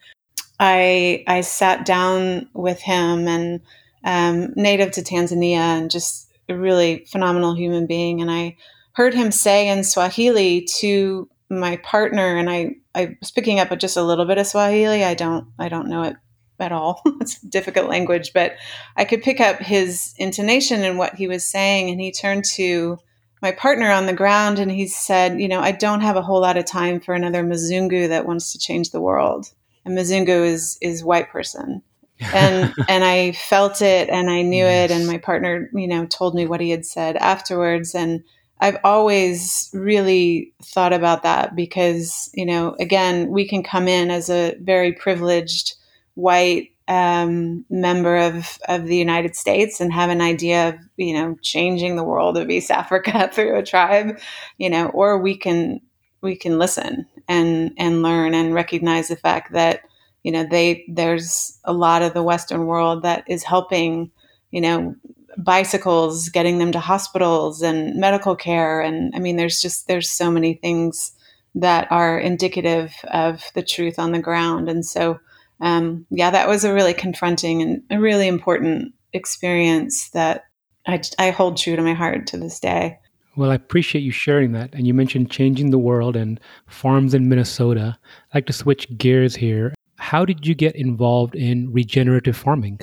I 0.57 1.25
I 1.27 1.41
sat 1.41 1.85
down 1.85 2.47
with 2.53 2.79
him 2.79 3.27
and 3.27 3.59
um, 4.03 4.53
native 4.55 4.91
to 4.91 5.01
Tanzania 5.01 5.57
and 5.57 5.91
just 5.91 6.29
a 6.47 6.55
really 6.55 7.05
phenomenal 7.11 7.55
human 7.55 7.85
being. 7.85 8.21
And 8.21 8.31
I 8.31 8.57
heard 8.93 9.13
him 9.13 9.31
say 9.31 9.69
in 9.69 9.83
Swahili 9.83 10.67
to 10.79 11.29
my 11.49 11.77
partner, 11.77 12.37
and 12.37 12.49
I, 12.49 12.75
I 12.93 13.17
was 13.19 13.31
picking 13.31 13.59
up 13.59 13.77
just 13.79 13.97
a 13.97 14.03
little 14.03 14.25
bit 14.25 14.37
of 14.37 14.47
Swahili. 14.47 15.03
I 15.03 15.13
don't 15.13 15.47
I 15.57 15.69
don't 15.69 15.89
know 15.89 16.03
it 16.03 16.15
at 16.59 16.71
all. 16.71 17.01
it's 17.21 17.41
a 17.43 17.47
difficult 17.47 17.89
language, 17.89 18.31
but 18.33 18.53
I 18.95 19.05
could 19.05 19.23
pick 19.23 19.39
up 19.39 19.59
his 19.59 20.13
intonation 20.17 20.83
and 20.83 20.97
what 20.97 21.15
he 21.15 21.27
was 21.27 21.43
saying. 21.43 21.89
And 21.89 21.99
he 21.99 22.11
turned 22.11 22.45
to 22.55 22.97
my 23.41 23.51
partner 23.51 23.89
on 23.89 24.05
the 24.05 24.13
ground 24.13 24.59
and 24.59 24.69
he 24.69 24.87
said, 24.87 25.39
You 25.39 25.47
know, 25.47 25.61
I 25.61 25.71
don't 25.71 26.01
have 26.01 26.17
a 26.17 26.21
whole 26.21 26.41
lot 26.41 26.57
of 26.57 26.65
time 26.65 26.99
for 26.99 27.13
another 27.13 27.43
Mzungu 27.43 28.09
that 28.09 28.25
wants 28.25 28.51
to 28.51 28.59
change 28.59 28.91
the 28.91 29.01
world. 29.01 29.47
And 29.85 29.97
Mzungu 29.97 30.45
is 30.45 30.77
is 30.81 31.03
white 31.03 31.29
person. 31.29 31.81
And 32.19 32.73
and 32.87 33.03
I 33.03 33.33
felt 33.33 33.81
it 33.81 34.09
and 34.09 34.29
I 34.29 34.41
knew 34.41 34.65
yes. 34.65 34.89
it 34.89 34.93
and 34.93 35.07
my 35.07 35.17
partner, 35.17 35.69
you 35.73 35.87
know, 35.87 36.05
told 36.05 36.35
me 36.35 36.45
what 36.45 36.61
he 36.61 36.69
had 36.69 36.85
said 36.85 37.15
afterwards 37.17 37.95
and 37.95 38.23
I've 38.61 38.77
always 38.83 39.69
really 39.73 40.53
thought 40.61 40.91
about 40.91 41.23
that 41.23 41.55
because, 41.55 42.29
you 42.33 42.45
know, 42.45 42.75
again, 42.79 43.29
we 43.29 43.47
can 43.47 43.63
come 43.63 43.87
in 43.87 44.11
as 44.11 44.29
a 44.29 44.55
very 44.59 44.91
privileged 44.91 45.75
white 46.15 46.71
um, 46.89 47.63
member 47.69 48.17
of, 48.17 48.59
of 48.67 48.87
the 48.87 48.97
United 48.97 49.35
States 49.35 49.79
and 49.79 49.93
have 49.93 50.09
an 50.09 50.21
idea 50.21 50.69
of, 50.69 50.75
you 50.97 51.13
know, 51.13 51.37
changing 51.41 51.95
the 51.95 52.03
world 52.03 52.37
of 52.37 52.49
East 52.49 52.71
Africa 52.71 53.29
through 53.33 53.57
a 53.57 53.63
tribe, 53.63 54.19
you 54.57 54.69
know, 54.69 54.87
or 54.87 55.19
we 55.19 55.37
can 55.37 55.79
we 56.21 56.35
can 56.35 56.59
listen 56.59 57.07
and 57.29 57.71
and 57.77 58.01
learn 58.01 58.33
and 58.33 58.53
recognize 58.53 59.07
the 59.07 59.15
fact 59.15 59.53
that, 59.53 59.83
you 60.23 60.31
know, 60.31 60.43
they 60.43 60.85
there's 60.87 61.57
a 61.63 61.73
lot 61.73 62.01
of 62.01 62.13
the 62.13 62.23
Western 62.23 62.65
world 62.65 63.03
that 63.03 63.23
is 63.27 63.43
helping, 63.43 64.11
you 64.51 64.61
know, 64.61 64.95
bicycles, 65.37 66.29
getting 66.29 66.57
them 66.57 66.71
to 66.71 66.79
hospitals 66.79 67.61
and 67.61 67.95
medical 67.95 68.35
care. 68.35 68.81
And 68.81 69.13
I 69.15 69.19
mean, 69.19 69.37
there's 69.37 69.61
just, 69.61 69.87
there's 69.87 70.09
so 70.09 70.29
many 70.29 70.55
things 70.55 71.13
that 71.55 71.91
are 71.91 72.19
indicative 72.19 72.93
of 73.11 73.43
the 73.55 73.63
truth 73.63 73.99
on 73.99 74.11
the 74.11 74.19
ground. 74.19 74.69
And 74.69 74.85
so, 74.85 75.19
um, 75.61 76.05
yeah, 76.09 76.29
that 76.29 76.47
was 76.47 76.63
a 76.63 76.73
really 76.73 76.93
confronting 76.93 77.61
and 77.61 77.83
a 77.89 77.99
really 77.99 78.27
important 78.27 78.93
experience 79.13 80.09
that 80.09 80.45
I, 80.87 81.01
I 81.17 81.31
hold 81.31 81.57
true 81.57 81.75
to 81.75 81.81
my 81.81 81.93
heart 81.93 82.27
to 82.27 82.37
this 82.37 82.59
day. 82.59 82.99
Well, 83.35 83.51
I 83.51 83.55
appreciate 83.55 84.01
you 84.01 84.11
sharing 84.11 84.51
that. 84.53 84.73
And 84.73 84.85
you 84.85 84.93
mentioned 84.93 85.31
changing 85.31 85.71
the 85.71 85.77
world 85.77 86.15
and 86.15 86.39
farms 86.67 87.13
in 87.13 87.29
Minnesota. 87.29 87.97
I'd 88.31 88.35
like 88.35 88.45
to 88.47 88.53
switch 88.53 88.97
gears 88.97 89.35
here. 89.35 89.73
How 90.09 90.25
did 90.25 90.47
you 90.47 90.55
get 90.55 90.75
involved 90.75 91.35
in 91.35 91.71
regenerative 91.71 92.35
farming? 92.35 92.79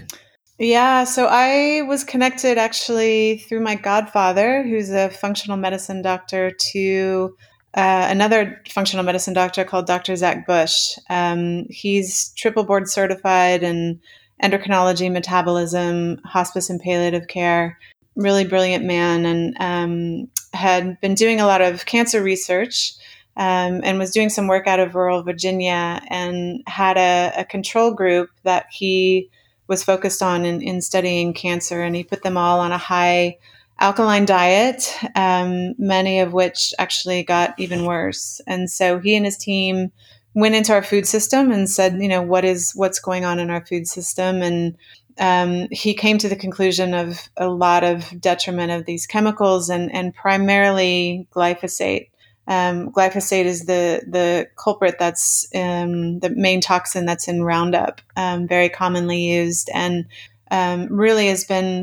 Yeah, 0.61 1.02
so 1.02 1.26
I 1.28 1.83
was 1.88 2.04
connected 2.04 2.56
actually 2.56 3.38
through 3.38 3.62
my 3.64 3.75
godfather, 3.75 4.62
who's 4.62 4.90
a 4.90 5.11
functional 5.11 5.56
medicine 5.56 6.02
doctor, 6.02 6.52
to 6.71 7.37
uh, 7.75 8.06
another 8.09 8.62
functional 8.68 9.04
medicine 9.04 9.35
doctor 9.35 9.64
called 9.64 9.88
Dr. 9.88 10.14
Zach 10.14 10.47
Bush. 10.47 10.97
Um, 11.11 11.66
he's 11.68 12.33
triple 12.37 12.62
board 12.62 12.88
certified 12.88 13.64
in 13.64 14.00
endocrinology, 14.40 15.11
metabolism, 15.11 16.21
hospice, 16.25 16.71
and 16.71 16.80
palliative 16.80 17.26
care. 17.26 17.76
Really 18.14 18.45
brilliant 18.45 18.85
man, 18.85 19.26
and 19.26 19.56
um, 19.59 20.28
had 20.54 21.00
been 21.00 21.16
doing 21.16 21.40
a 21.40 21.47
lot 21.47 21.61
of 21.61 21.87
cancer 21.87 22.23
research. 22.23 22.92
Um, 23.38 23.83
and 23.85 23.99
was 23.99 24.12
doing 24.12 24.31
some 24.31 24.47
work 24.47 24.66
out 24.66 24.81
of 24.81 24.95
rural 24.95 25.23
Virginia 25.23 26.00
and 26.09 26.62
had 26.66 26.97
a, 26.97 27.40
a 27.40 27.45
control 27.45 27.93
group 27.93 28.31
that 28.45 28.64
he 28.73 29.28
was 29.69 29.85
focused 29.85 30.23
on 30.23 30.47
in, 30.47 30.62
in 30.62 30.81
studying 30.81 31.35
cancer, 31.35 31.83
and 31.83 31.95
he 31.95 32.02
put 32.02 32.23
them 32.23 32.38
all 32.38 32.61
on 32.61 32.73
a 32.73 32.78
high 32.78 33.37
alkaline 33.78 34.25
diet, 34.25 34.97
um, 35.14 35.75
many 35.76 36.21
of 36.21 36.33
which 36.33 36.73
actually 36.78 37.23
got 37.23 37.55
even 37.59 37.85
worse. 37.85 38.40
And 38.47 38.71
so 38.71 38.99
he 38.99 39.14
and 39.14 39.26
his 39.26 39.37
team 39.37 39.93
went 40.33 40.55
into 40.55 40.73
our 40.73 40.83
food 40.83 41.07
system 41.07 41.50
and 41.50 41.69
said, 41.69 42.00
you 42.00 42.09
know, 42.09 42.23
what 42.23 42.45
is 42.45 42.73
what's 42.75 43.00
going 43.00 43.26
on 43.26 43.38
in 43.38 43.50
our 43.50 43.64
food 43.66 43.87
system, 43.87 44.40
and 44.40 44.76
um, 45.19 45.69
he 45.71 45.95
came 45.95 46.19
to 46.19 46.28
the 46.28 46.37
conclusion 46.37 46.95
of 46.95 47.28
a 47.37 47.49
lot 47.49 47.85
of 47.85 48.19
detriment 48.21 48.71
of 48.71 48.87
these 48.87 49.07
chemicals 49.07 49.69
and 49.69 49.93
and 49.93 50.14
primarily 50.14 51.26
glyphosate. 51.35 52.09
Um, 52.49 52.91
glyphosate 52.91 53.45
is 53.45 53.67
the 53.67 54.03
the 54.07 54.49
culprit 54.57 54.97
that's 54.99 55.47
um, 55.55 56.21
the 56.21 56.31
main 56.31 56.61
toxin 56.61 57.07
that's 57.07 57.29
in 57.29 57.43
Roundup, 57.43 58.00
um, 58.17 58.47
very 58.47 58.69
commonly 58.69 59.25
used, 59.25 59.69
and 59.75 60.07
um, 60.50 60.87
really 60.87 61.26
has 61.26 61.45
been 61.45 61.83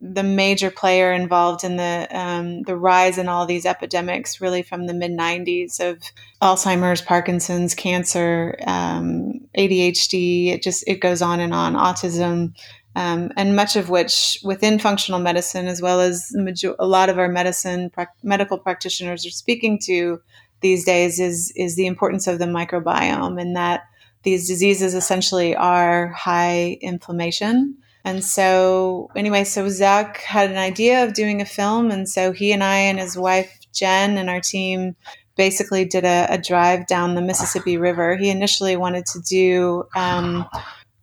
the 0.00 0.22
major 0.22 0.70
player 0.70 1.12
involved 1.12 1.64
in 1.64 1.76
the 1.76 2.06
um, 2.12 2.62
the 2.62 2.76
rise 2.76 3.18
in 3.18 3.28
all 3.28 3.46
these 3.46 3.66
epidemics, 3.66 4.40
really 4.40 4.62
from 4.62 4.86
the 4.86 4.94
mid 4.94 5.10
'90s 5.10 5.80
of 5.80 6.00
Alzheimer's, 6.40 7.02
Parkinson's, 7.02 7.74
cancer, 7.74 8.56
um, 8.66 9.40
ADHD. 9.58 10.52
It 10.52 10.62
just 10.62 10.84
it 10.86 11.00
goes 11.00 11.20
on 11.20 11.40
and 11.40 11.52
on, 11.52 11.74
autism 11.74 12.54
um, 12.96 13.32
and 13.36 13.56
much 13.56 13.76
of 13.76 13.90
which 13.90 14.38
within 14.44 14.78
functional 14.78 15.20
medicine, 15.20 15.66
as 15.66 15.82
well 15.82 16.00
as 16.00 16.30
major- 16.32 16.76
a 16.78 16.86
lot 16.86 17.08
of 17.08 17.18
our 17.18 17.28
medicine 17.28 17.90
pra- 17.90 18.08
medical 18.22 18.58
practitioners 18.58 19.26
are 19.26 19.30
speaking 19.30 19.78
to 19.84 20.20
these 20.60 20.84
days, 20.84 21.20
is 21.20 21.52
is 21.56 21.76
the 21.76 21.86
importance 21.86 22.26
of 22.26 22.38
the 22.38 22.46
microbiome 22.46 23.40
and 23.40 23.56
that 23.56 23.82
these 24.22 24.48
diseases 24.48 24.94
essentially 24.94 25.54
are 25.54 26.08
high 26.08 26.78
inflammation. 26.80 27.76
And 28.06 28.22
so, 28.22 29.10
anyway, 29.16 29.44
so 29.44 29.68
Zach 29.68 30.18
had 30.18 30.50
an 30.50 30.58
idea 30.58 31.04
of 31.04 31.14
doing 31.14 31.40
a 31.40 31.46
film, 31.46 31.90
and 31.90 32.08
so 32.08 32.32
he 32.32 32.52
and 32.52 32.62
I 32.62 32.76
and 32.76 32.98
his 32.98 33.16
wife 33.16 33.50
Jen 33.72 34.16
and 34.16 34.30
our 34.30 34.40
team 34.40 34.94
basically 35.36 35.84
did 35.84 36.04
a, 36.04 36.26
a 36.30 36.38
drive 36.38 36.86
down 36.86 37.14
the 37.14 37.22
Mississippi 37.22 37.76
River. 37.76 38.16
He 38.16 38.30
initially 38.30 38.76
wanted 38.76 39.04
to 39.06 39.20
do 39.20 39.84
um, 39.96 40.46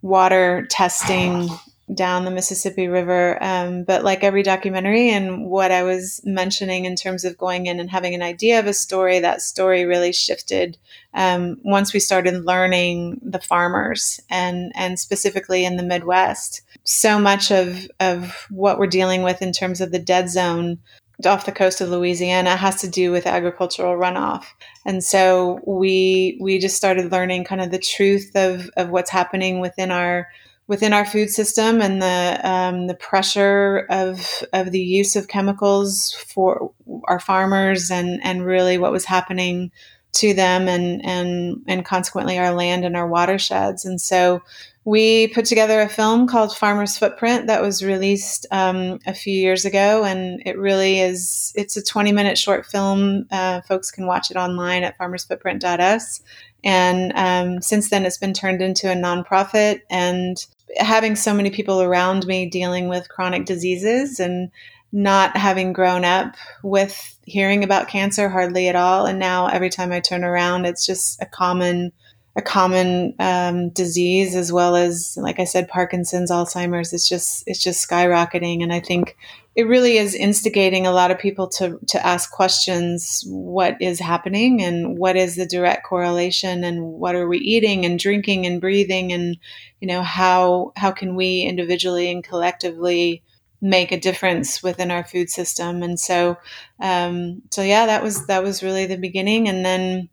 water 0.01 0.65
testing 0.69 1.49
down 1.93 2.25
the 2.25 2.31
Mississippi 2.31 2.87
River. 2.87 3.37
Um, 3.41 3.83
but 3.83 4.03
like 4.03 4.23
every 4.23 4.43
documentary, 4.43 5.09
and 5.09 5.45
what 5.45 5.71
I 5.71 5.83
was 5.83 6.21
mentioning 6.23 6.85
in 6.85 6.95
terms 6.95 7.25
of 7.25 7.37
going 7.37 7.65
in 7.65 7.79
and 7.79 7.89
having 7.89 8.13
an 8.13 8.21
idea 8.21 8.59
of 8.59 8.67
a 8.67 8.73
story, 8.73 9.19
that 9.19 9.41
story 9.41 9.85
really 9.85 10.13
shifted 10.13 10.77
um, 11.13 11.57
once 11.63 11.93
we 11.93 11.99
started 11.99 12.45
learning 12.45 13.19
the 13.23 13.39
farmers 13.39 14.19
and 14.29 14.71
and 14.75 14.99
specifically 14.99 15.65
in 15.65 15.77
the 15.77 15.83
Midwest. 15.83 16.61
So 16.83 17.19
much 17.19 17.51
of 17.51 17.87
of 17.99 18.47
what 18.49 18.79
we're 18.79 18.87
dealing 18.87 19.23
with 19.23 19.41
in 19.41 19.51
terms 19.51 19.81
of 19.81 19.91
the 19.91 19.99
dead 19.99 20.29
zone 20.29 20.79
off 21.25 21.45
the 21.45 21.51
coast 21.51 21.81
of 21.81 21.89
Louisiana 21.89 22.55
has 22.55 22.81
to 22.81 22.89
do 22.89 23.11
with 23.11 23.27
agricultural 23.27 23.95
runoff. 23.95 24.45
And 24.85 25.03
so 25.03 25.59
we 25.65 26.37
we 26.41 26.59
just 26.59 26.77
started 26.77 27.11
learning 27.11 27.43
kind 27.43 27.61
of 27.61 27.71
the 27.71 27.79
truth 27.79 28.31
of, 28.35 28.69
of 28.77 28.89
what's 28.89 29.11
happening 29.11 29.59
within 29.59 29.91
our 29.91 30.27
within 30.71 30.93
our 30.93 31.05
food 31.05 31.29
system 31.29 31.81
and 31.81 32.01
the 32.01 32.39
um, 32.49 32.87
the 32.87 32.93
pressure 32.93 33.85
of 33.89 34.41
of 34.53 34.71
the 34.71 34.79
use 34.79 35.17
of 35.17 35.27
chemicals 35.27 36.13
for 36.13 36.71
our 37.09 37.19
farmers 37.19 37.91
and 37.91 38.21
and 38.23 38.45
really 38.45 38.77
what 38.77 38.93
was 38.93 39.03
happening 39.03 39.69
to 40.13 40.33
them 40.33 40.69
and 40.69 41.05
and 41.05 41.61
and 41.67 41.83
consequently 41.83 42.39
our 42.39 42.53
land 42.53 42.85
and 42.85 42.95
our 42.95 43.05
watersheds. 43.05 43.83
And 43.83 43.99
so 43.99 44.41
we 44.85 45.27
put 45.27 45.43
together 45.43 45.81
a 45.81 45.89
film 45.89 46.25
called 46.25 46.55
Farmer's 46.55 46.97
Footprint 46.97 47.47
that 47.47 47.61
was 47.61 47.83
released 47.83 48.47
um, 48.49 48.99
a 49.05 49.13
few 49.13 49.33
years 49.33 49.65
ago, 49.65 50.05
and 50.05 50.41
it 50.45 50.57
really 50.57 51.01
is. 51.01 51.51
It's 51.53 51.75
a 51.75 51.83
20 51.83 52.13
minute 52.13 52.37
short 52.37 52.65
film. 52.65 53.25
Uh, 53.29 53.59
folks 53.61 53.91
can 53.91 54.07
watch 54.07 54.31
it 54.31 54.37
online 54.37 54.83
at 54.83 54.97
farmersfootprint.us. 54.97 56.21
And 56.63 57.11
um, 57.15 57.61
since 57.61 57.89
then, 57.89 58.05
it's 58.05 58.17
been 58.17 58.33
turned 58.33 58.61
into 58.61 58.91
a 58.91 58.95
nonprofit. 58.95 59.81
And 59.89 60.43
having 60.77 61.15
so 61.15 61.33
many 61.33 61.49
people 61.49 61.81
around 61.81 62.25
me 62.25 62.49
dealing 62.49 62.87
with 62.87 63.09
chronic 63.09 63.45
diseases 63.45 64.19
and 64.19 64.51
not 64.91 65.37
having 65.37 65.71
grown 65.73 66.03
up 66.03 66.35
with 66.63 67.17
hearing 67.25 67.63
about 67.63 67.87
cancer 67.87 68.29
hardly 68.29 68.67
at 68.67 68.75
all, 68.75 69.05
and 69.05 69.19
now 69.19 69.47
every 69.47 69.69
time 69.69 69.91
I 69.91 69.99
turn 69.99 70.23
around, 70.23 70.65
it's 70.65 70.85
just 70.85 71.21
a 71.21 71.25
common 71.25 71.93
a 72.35 72.41
common 72.41 73.13
um, 73.19 73.69
disease 73.69 74.35
as 74.35 74.53
well 74.53 74.75
as 74.75 75.17
like 75.17 75.39
i 75.39 75.43
said 75.43 75.67
parkinson's 75.67 76.31
alzheimer's. 76.31 76.93
It's 76.93 77.07
just 77.07 77.43
it's 77.45 77.61
just 77.61 77.87
skyrocketing. 77.87 78.63
And 78.63 78.71
i 78.71 78.79
think 78.79 79.17
it 79.53 79.67
really 79.67 79.97
is 79.97 80.15
instigating 80.15 80.87
a 80.87 80.93
lot 80.93 81.11
of 81.11 81.19
people 81.19 81.47
to 81.49 81.77
to 81.87 82.05
ask 82.05 82.31
questions. 82.31 83.23
What 83.27 83.75
is 83.81 83.99
happening 83.99 84.61
and 84.61 84.97
what 84.97 85.17
is 85.17 85.35
the 85.35 85.45
direct 85.45 85.85
correlation 85.85 86.63
and 86.63 86.83
what 86.83 87.15
are 87.15 87.27
we 87.27 87.39
eating 87.39 87.85
and 87.85 87.99
drinking 87.99 88.45
and 88.45 88.61
breathing 88.61 89.11
and 89.11 89.37
you 89.81 89.87
know 89.87 90.03
how 90.03 90.71
how 90.77 90.91
can 90.91 91.15
we 91.15 91.41
individually 91.41 92.09
and 92.09 92.23
collectively 92.23 93.23
make 93.63 93.91
a 93.91 93.99
difference 93.99 94.63
within 94.63 94.89
our 94.89 95.03
food 95.03 95.29
system? 95.29 95.83
And 95.83 95.99
so 95.99 96.37
um, 96.79 97.41
so 97.51 97.61
yeah 97.61 97.87
that 97.87 98.01
was 98.01 98.27
that 98.27 98.43
was 98.43 98.63
really 98.63 98.85
the 98.85 98.97
beginning. 98.97 99.49
And 99.49 99.65
then 99.65 100.07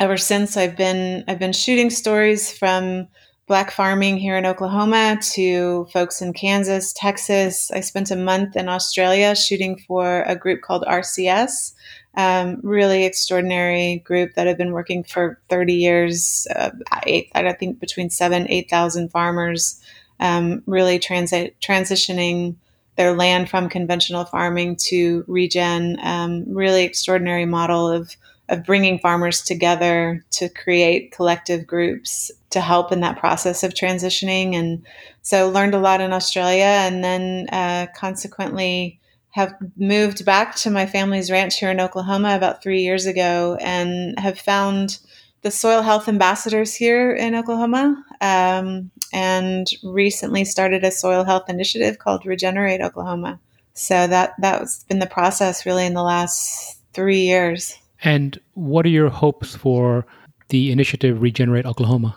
ever 0.00 0.16
since 0.16 0.56
I've 0.56 0.76
been 0.76 1.22
I've 1.28 1.38
been 1.38 1.52
shooting 1.52 1.90
stories 1.90 2.50
from 2.50 3.06
black 3.46 3.70
farming 3.70 4.16
here 4.16 4.38
in 4.38 4.46
Oklahoma 4.46 5.18
to 5.20 5.86
folks 5.92 6.22
in 6.22 6.32
Kansas, 6.32 6.92
Texas. 6.94 7.70
I 7.70 7.80
spent 7.80 8.10
a 8.10 8.16
month 8.16 8.56
in 8.56 8.68
Australia 8.68 9.36
shooting 9.36 9.78
for 9.86 10.22
a 10.22 10.36
group 10.36 10.62
called 10.62 10.84
RCS, 10.88 11.74
um, 12.16 12.60
really 12.62 13.04
extraordinary 13.04 14.02
group 14.06 14.34
that 14.34 14.46
have 14.46 14.56
been 14.56 14.72
working 14.72 15.04
for 15.04 15.38
30 15.50 15.74
years. 15.74 16.46
Uh, 16.54 16.70
eight, 17.06 17.30
I 17.34 17.52
think 17.52 17.80
between 17.80 18.08
seven, 18.08 18.46
8,000 18.48 19.10
farmers, 19.10 19.82
um, 20.20 20.62
really 20.66 20.98
transi- 20.98 21.52
transitioning 21.60 22.54
their 22.96 23.16
land 23.16 23.50
from 23.50 23.68
conventional 23.68 24.24
farming 24.24 24.76
to 24.76 25.24
regen. 25.26 25.98
Um, 26.02 26.44
really 26.48 26.84
extraordinary 26.84 27.46
model 27.46 27.88
of 27.88 28.14
of 28.50 28.64
bringing 28.64 28.98
farmers 28.98 29.42
together 29.42 30.24
to 30.32 30.48
create 30.48 31.12
collective 31.12 31.66
groups 31.66 32.30
to 32.50 32.60
help 32.60 32.92
in 32.92 33.00
that 33.00 33.18
process 33.18 33.62
of 33.62 33.74
transitioning. 33.74 34.54
And 34.54 34.84
so 35.22 35.48
learned 35.48 35.74
a 35.74 35.78
lot 35.78 36.00
in 36.00 36.12
Australia 36.12 36.64
and 36.64 37.02
then 37.02 37.48
uh, 37.50 37.86
consequently 37.96 39.00
have 39.30 39.54
moved 39.76 40.24
back 40.24 40.56
to 40.56 40.70
my 40.70 40.86
family's 40.86 41.30
ranch 41.30 41.58
here 41.58 41.70
in 41.70 41.80
Oklahoma 41.80 42.34
about 42.34 42.62
three 42.62 42.82
years 42.82 43.06
ago 43.06 43.56
and 43.60 44.18
have 44.18 44.38
found 44.38 44.98
the 45.42 45.50
soil 45.50 45.82
health 45.82 46.08
ambassadors 46.08 46.74
here 46.74 47.12
in 47.12 47.34
Oklahoma 47.34 48.04
um, 48.20 48.90
and 49.12 49.68
recently 49.82 50.44
started 50.44 50.84
a 50.84 50.90
soil 50.90 51.24
health 51.24 51.48
initiative 51.48 51.98
called 51.98 52.26
Regenerate 52.26 52.82
Oklahoma. 52.82 53.40
So 53.72 54.06
that 54.06 54.34
that's 54.38 54.84
been 54.84 54.98
the 54.98 55.06
process 55.06 55.64
really 55.64 55.86
in 55.86 55.94
the 55.94 56.02
last 56.02 56.80
three 56.92 57.20
years. 57.20 57.79
And 58.02 58.38
what 58.54 58.86
are 58.86 58.90
your 58.90 59.10
hopes 59.10 59.54
for 59.54 60.06
the 60.48 60.72
initiative 60.72 61.20
Regenerate 61.20 61.66
Oklahoma? 61.66 62.16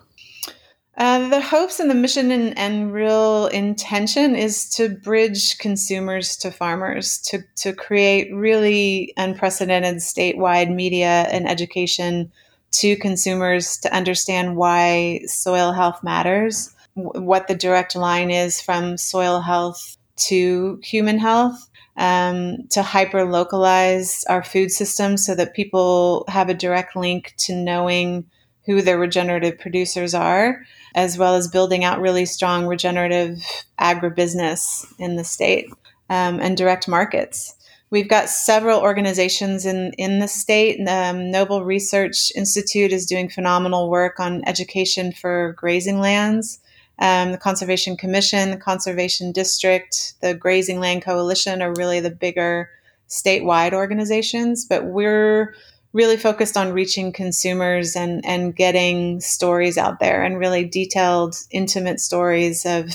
Uh, 0.96 1.28
the 1.30 1.42
hopes 1.42 1.80
and 1.80 1.90
the 1.90 1.96
mission 1.96 2.30
and, 2.30 2.58
and, 2.58 2.94
real 2.94 3.48
intention 3.48 4.36
is 4.36 4.70
to 4.70 4.90
bridge 4.90 5.58
consumers 5.58 6.38
to 6.38 6.52
farmers, 6.52 7.18
to, 7.18 7.40
to 7.56 7.74
create 7.74 8.32
really 8.32 9.12
unprecedented 9.18 9.96
statewide 9.96 10.74
media 10.74 11.28
and 11.32 11.50
education 11.50 12.32
to 12.74 12.96
consumers 12.98 13.78
to 13.78 13.92
understand 13.94 14.56
why 14.56 15.22
soil 15.26 15.72
health 15.72 16.04
matters, 16.04 16.76
w- 16.96 17.26
what 17.26 17.48
the 17.48 17.56
direct 17.56 17.96
line 17.96 18.30
is 18.30 18.62
from 18.62 18.96
soil 18.96 19.42
health 19.42 19.98
to 20.16 20.80
human 20.84 21.18
health, 21.18 21.70
um, 21.98 22.68
to 22.72 22.82
hyper 22.82 23.26
localize 23.26 24.24
our 24.30 24.44
food 24.44 24.72
system 24.72 25.18
so 25.18 25.36
that 25.36 25.54
people 25.54 26.26
have 26.28 26.50
a 26.50 26.54
direct 26.54 26.96
link 26.96 27.34
to 27.38 27.56
knowing 27.56 28.26
who 28.66 28.82
their 28.82 28.98
regenerative 28.98 29.60
producers 29.60 30.14
are, 30.14 30.64
as 30.96 31.18
well 31.18 31.36
as 31.36 31.48
building 31.48 31.84
out 31.84 32.00
really 32.00 32.26
strong 32.26 32.66
regenerative 32.66 33.44
agribusiness 33.80 34.86
in 34.98 35.16
the 35.18 35.24
state 35.24 35.68
um, 36.10 36.40
and 36.40 36.58
direct 36.58 36.88
markets. 36.88 37.56
We've 37.90 38.10
got 38.10 38.30
several 38.30 38.80
organizations 38.80 39.68
in, 39.68 39.94
in 40.00 40.18
the 40.18 40.28
state. 40.28 40.80
Um, 40.88 41.30
Noble 41.30 41.64
Research 41.64 42.32
Institute 42.36 42.92
is 42.92 43.06
doing 43.06 43.30
phenomenal 43.30 43.90
work 43.90 44.20
on 44.20 44.42
education 44.48 45.12
for 45.12 45.54
grazing 45.58 46.00
lands 46.00 46.60
um, 47.00 47.32
the 47.32 47.38
Conservation 47.38 47.98
Commission, 47.98 48.52
the 48.52 48.58
Conservation 48.58 49.32
District, 49.32 50.14
the 50.22 50.34
Grazing 50.34 50.80
Land 50.80 51.04
Coalition 51.04 51.62
are 51.62 51.74
really 51.74 52.00
the 52.00 52.12
bigger 52.12 52.70
statewide 53.10 53.74
organizations, 53.74 54.66
but 54.66 54.86
we're 54.86 55.56
really 55.92 56.18
focused 56.18 56.58
on 56.58 56.74
reaching 56.74 57.12
consumers 57.12 57.96
and, 57.96 58.26
and 58.26 58.56
getting 58.56 59.20
stories 59.22 59.78
out 59.78 60.00
there 60.00 60.24
and 60.24 60.40
really 60.40 60.66
detailed, 60.66 61.36
intimate 61.52 62.00
stories 62.00 62.66
of 62.66 62.90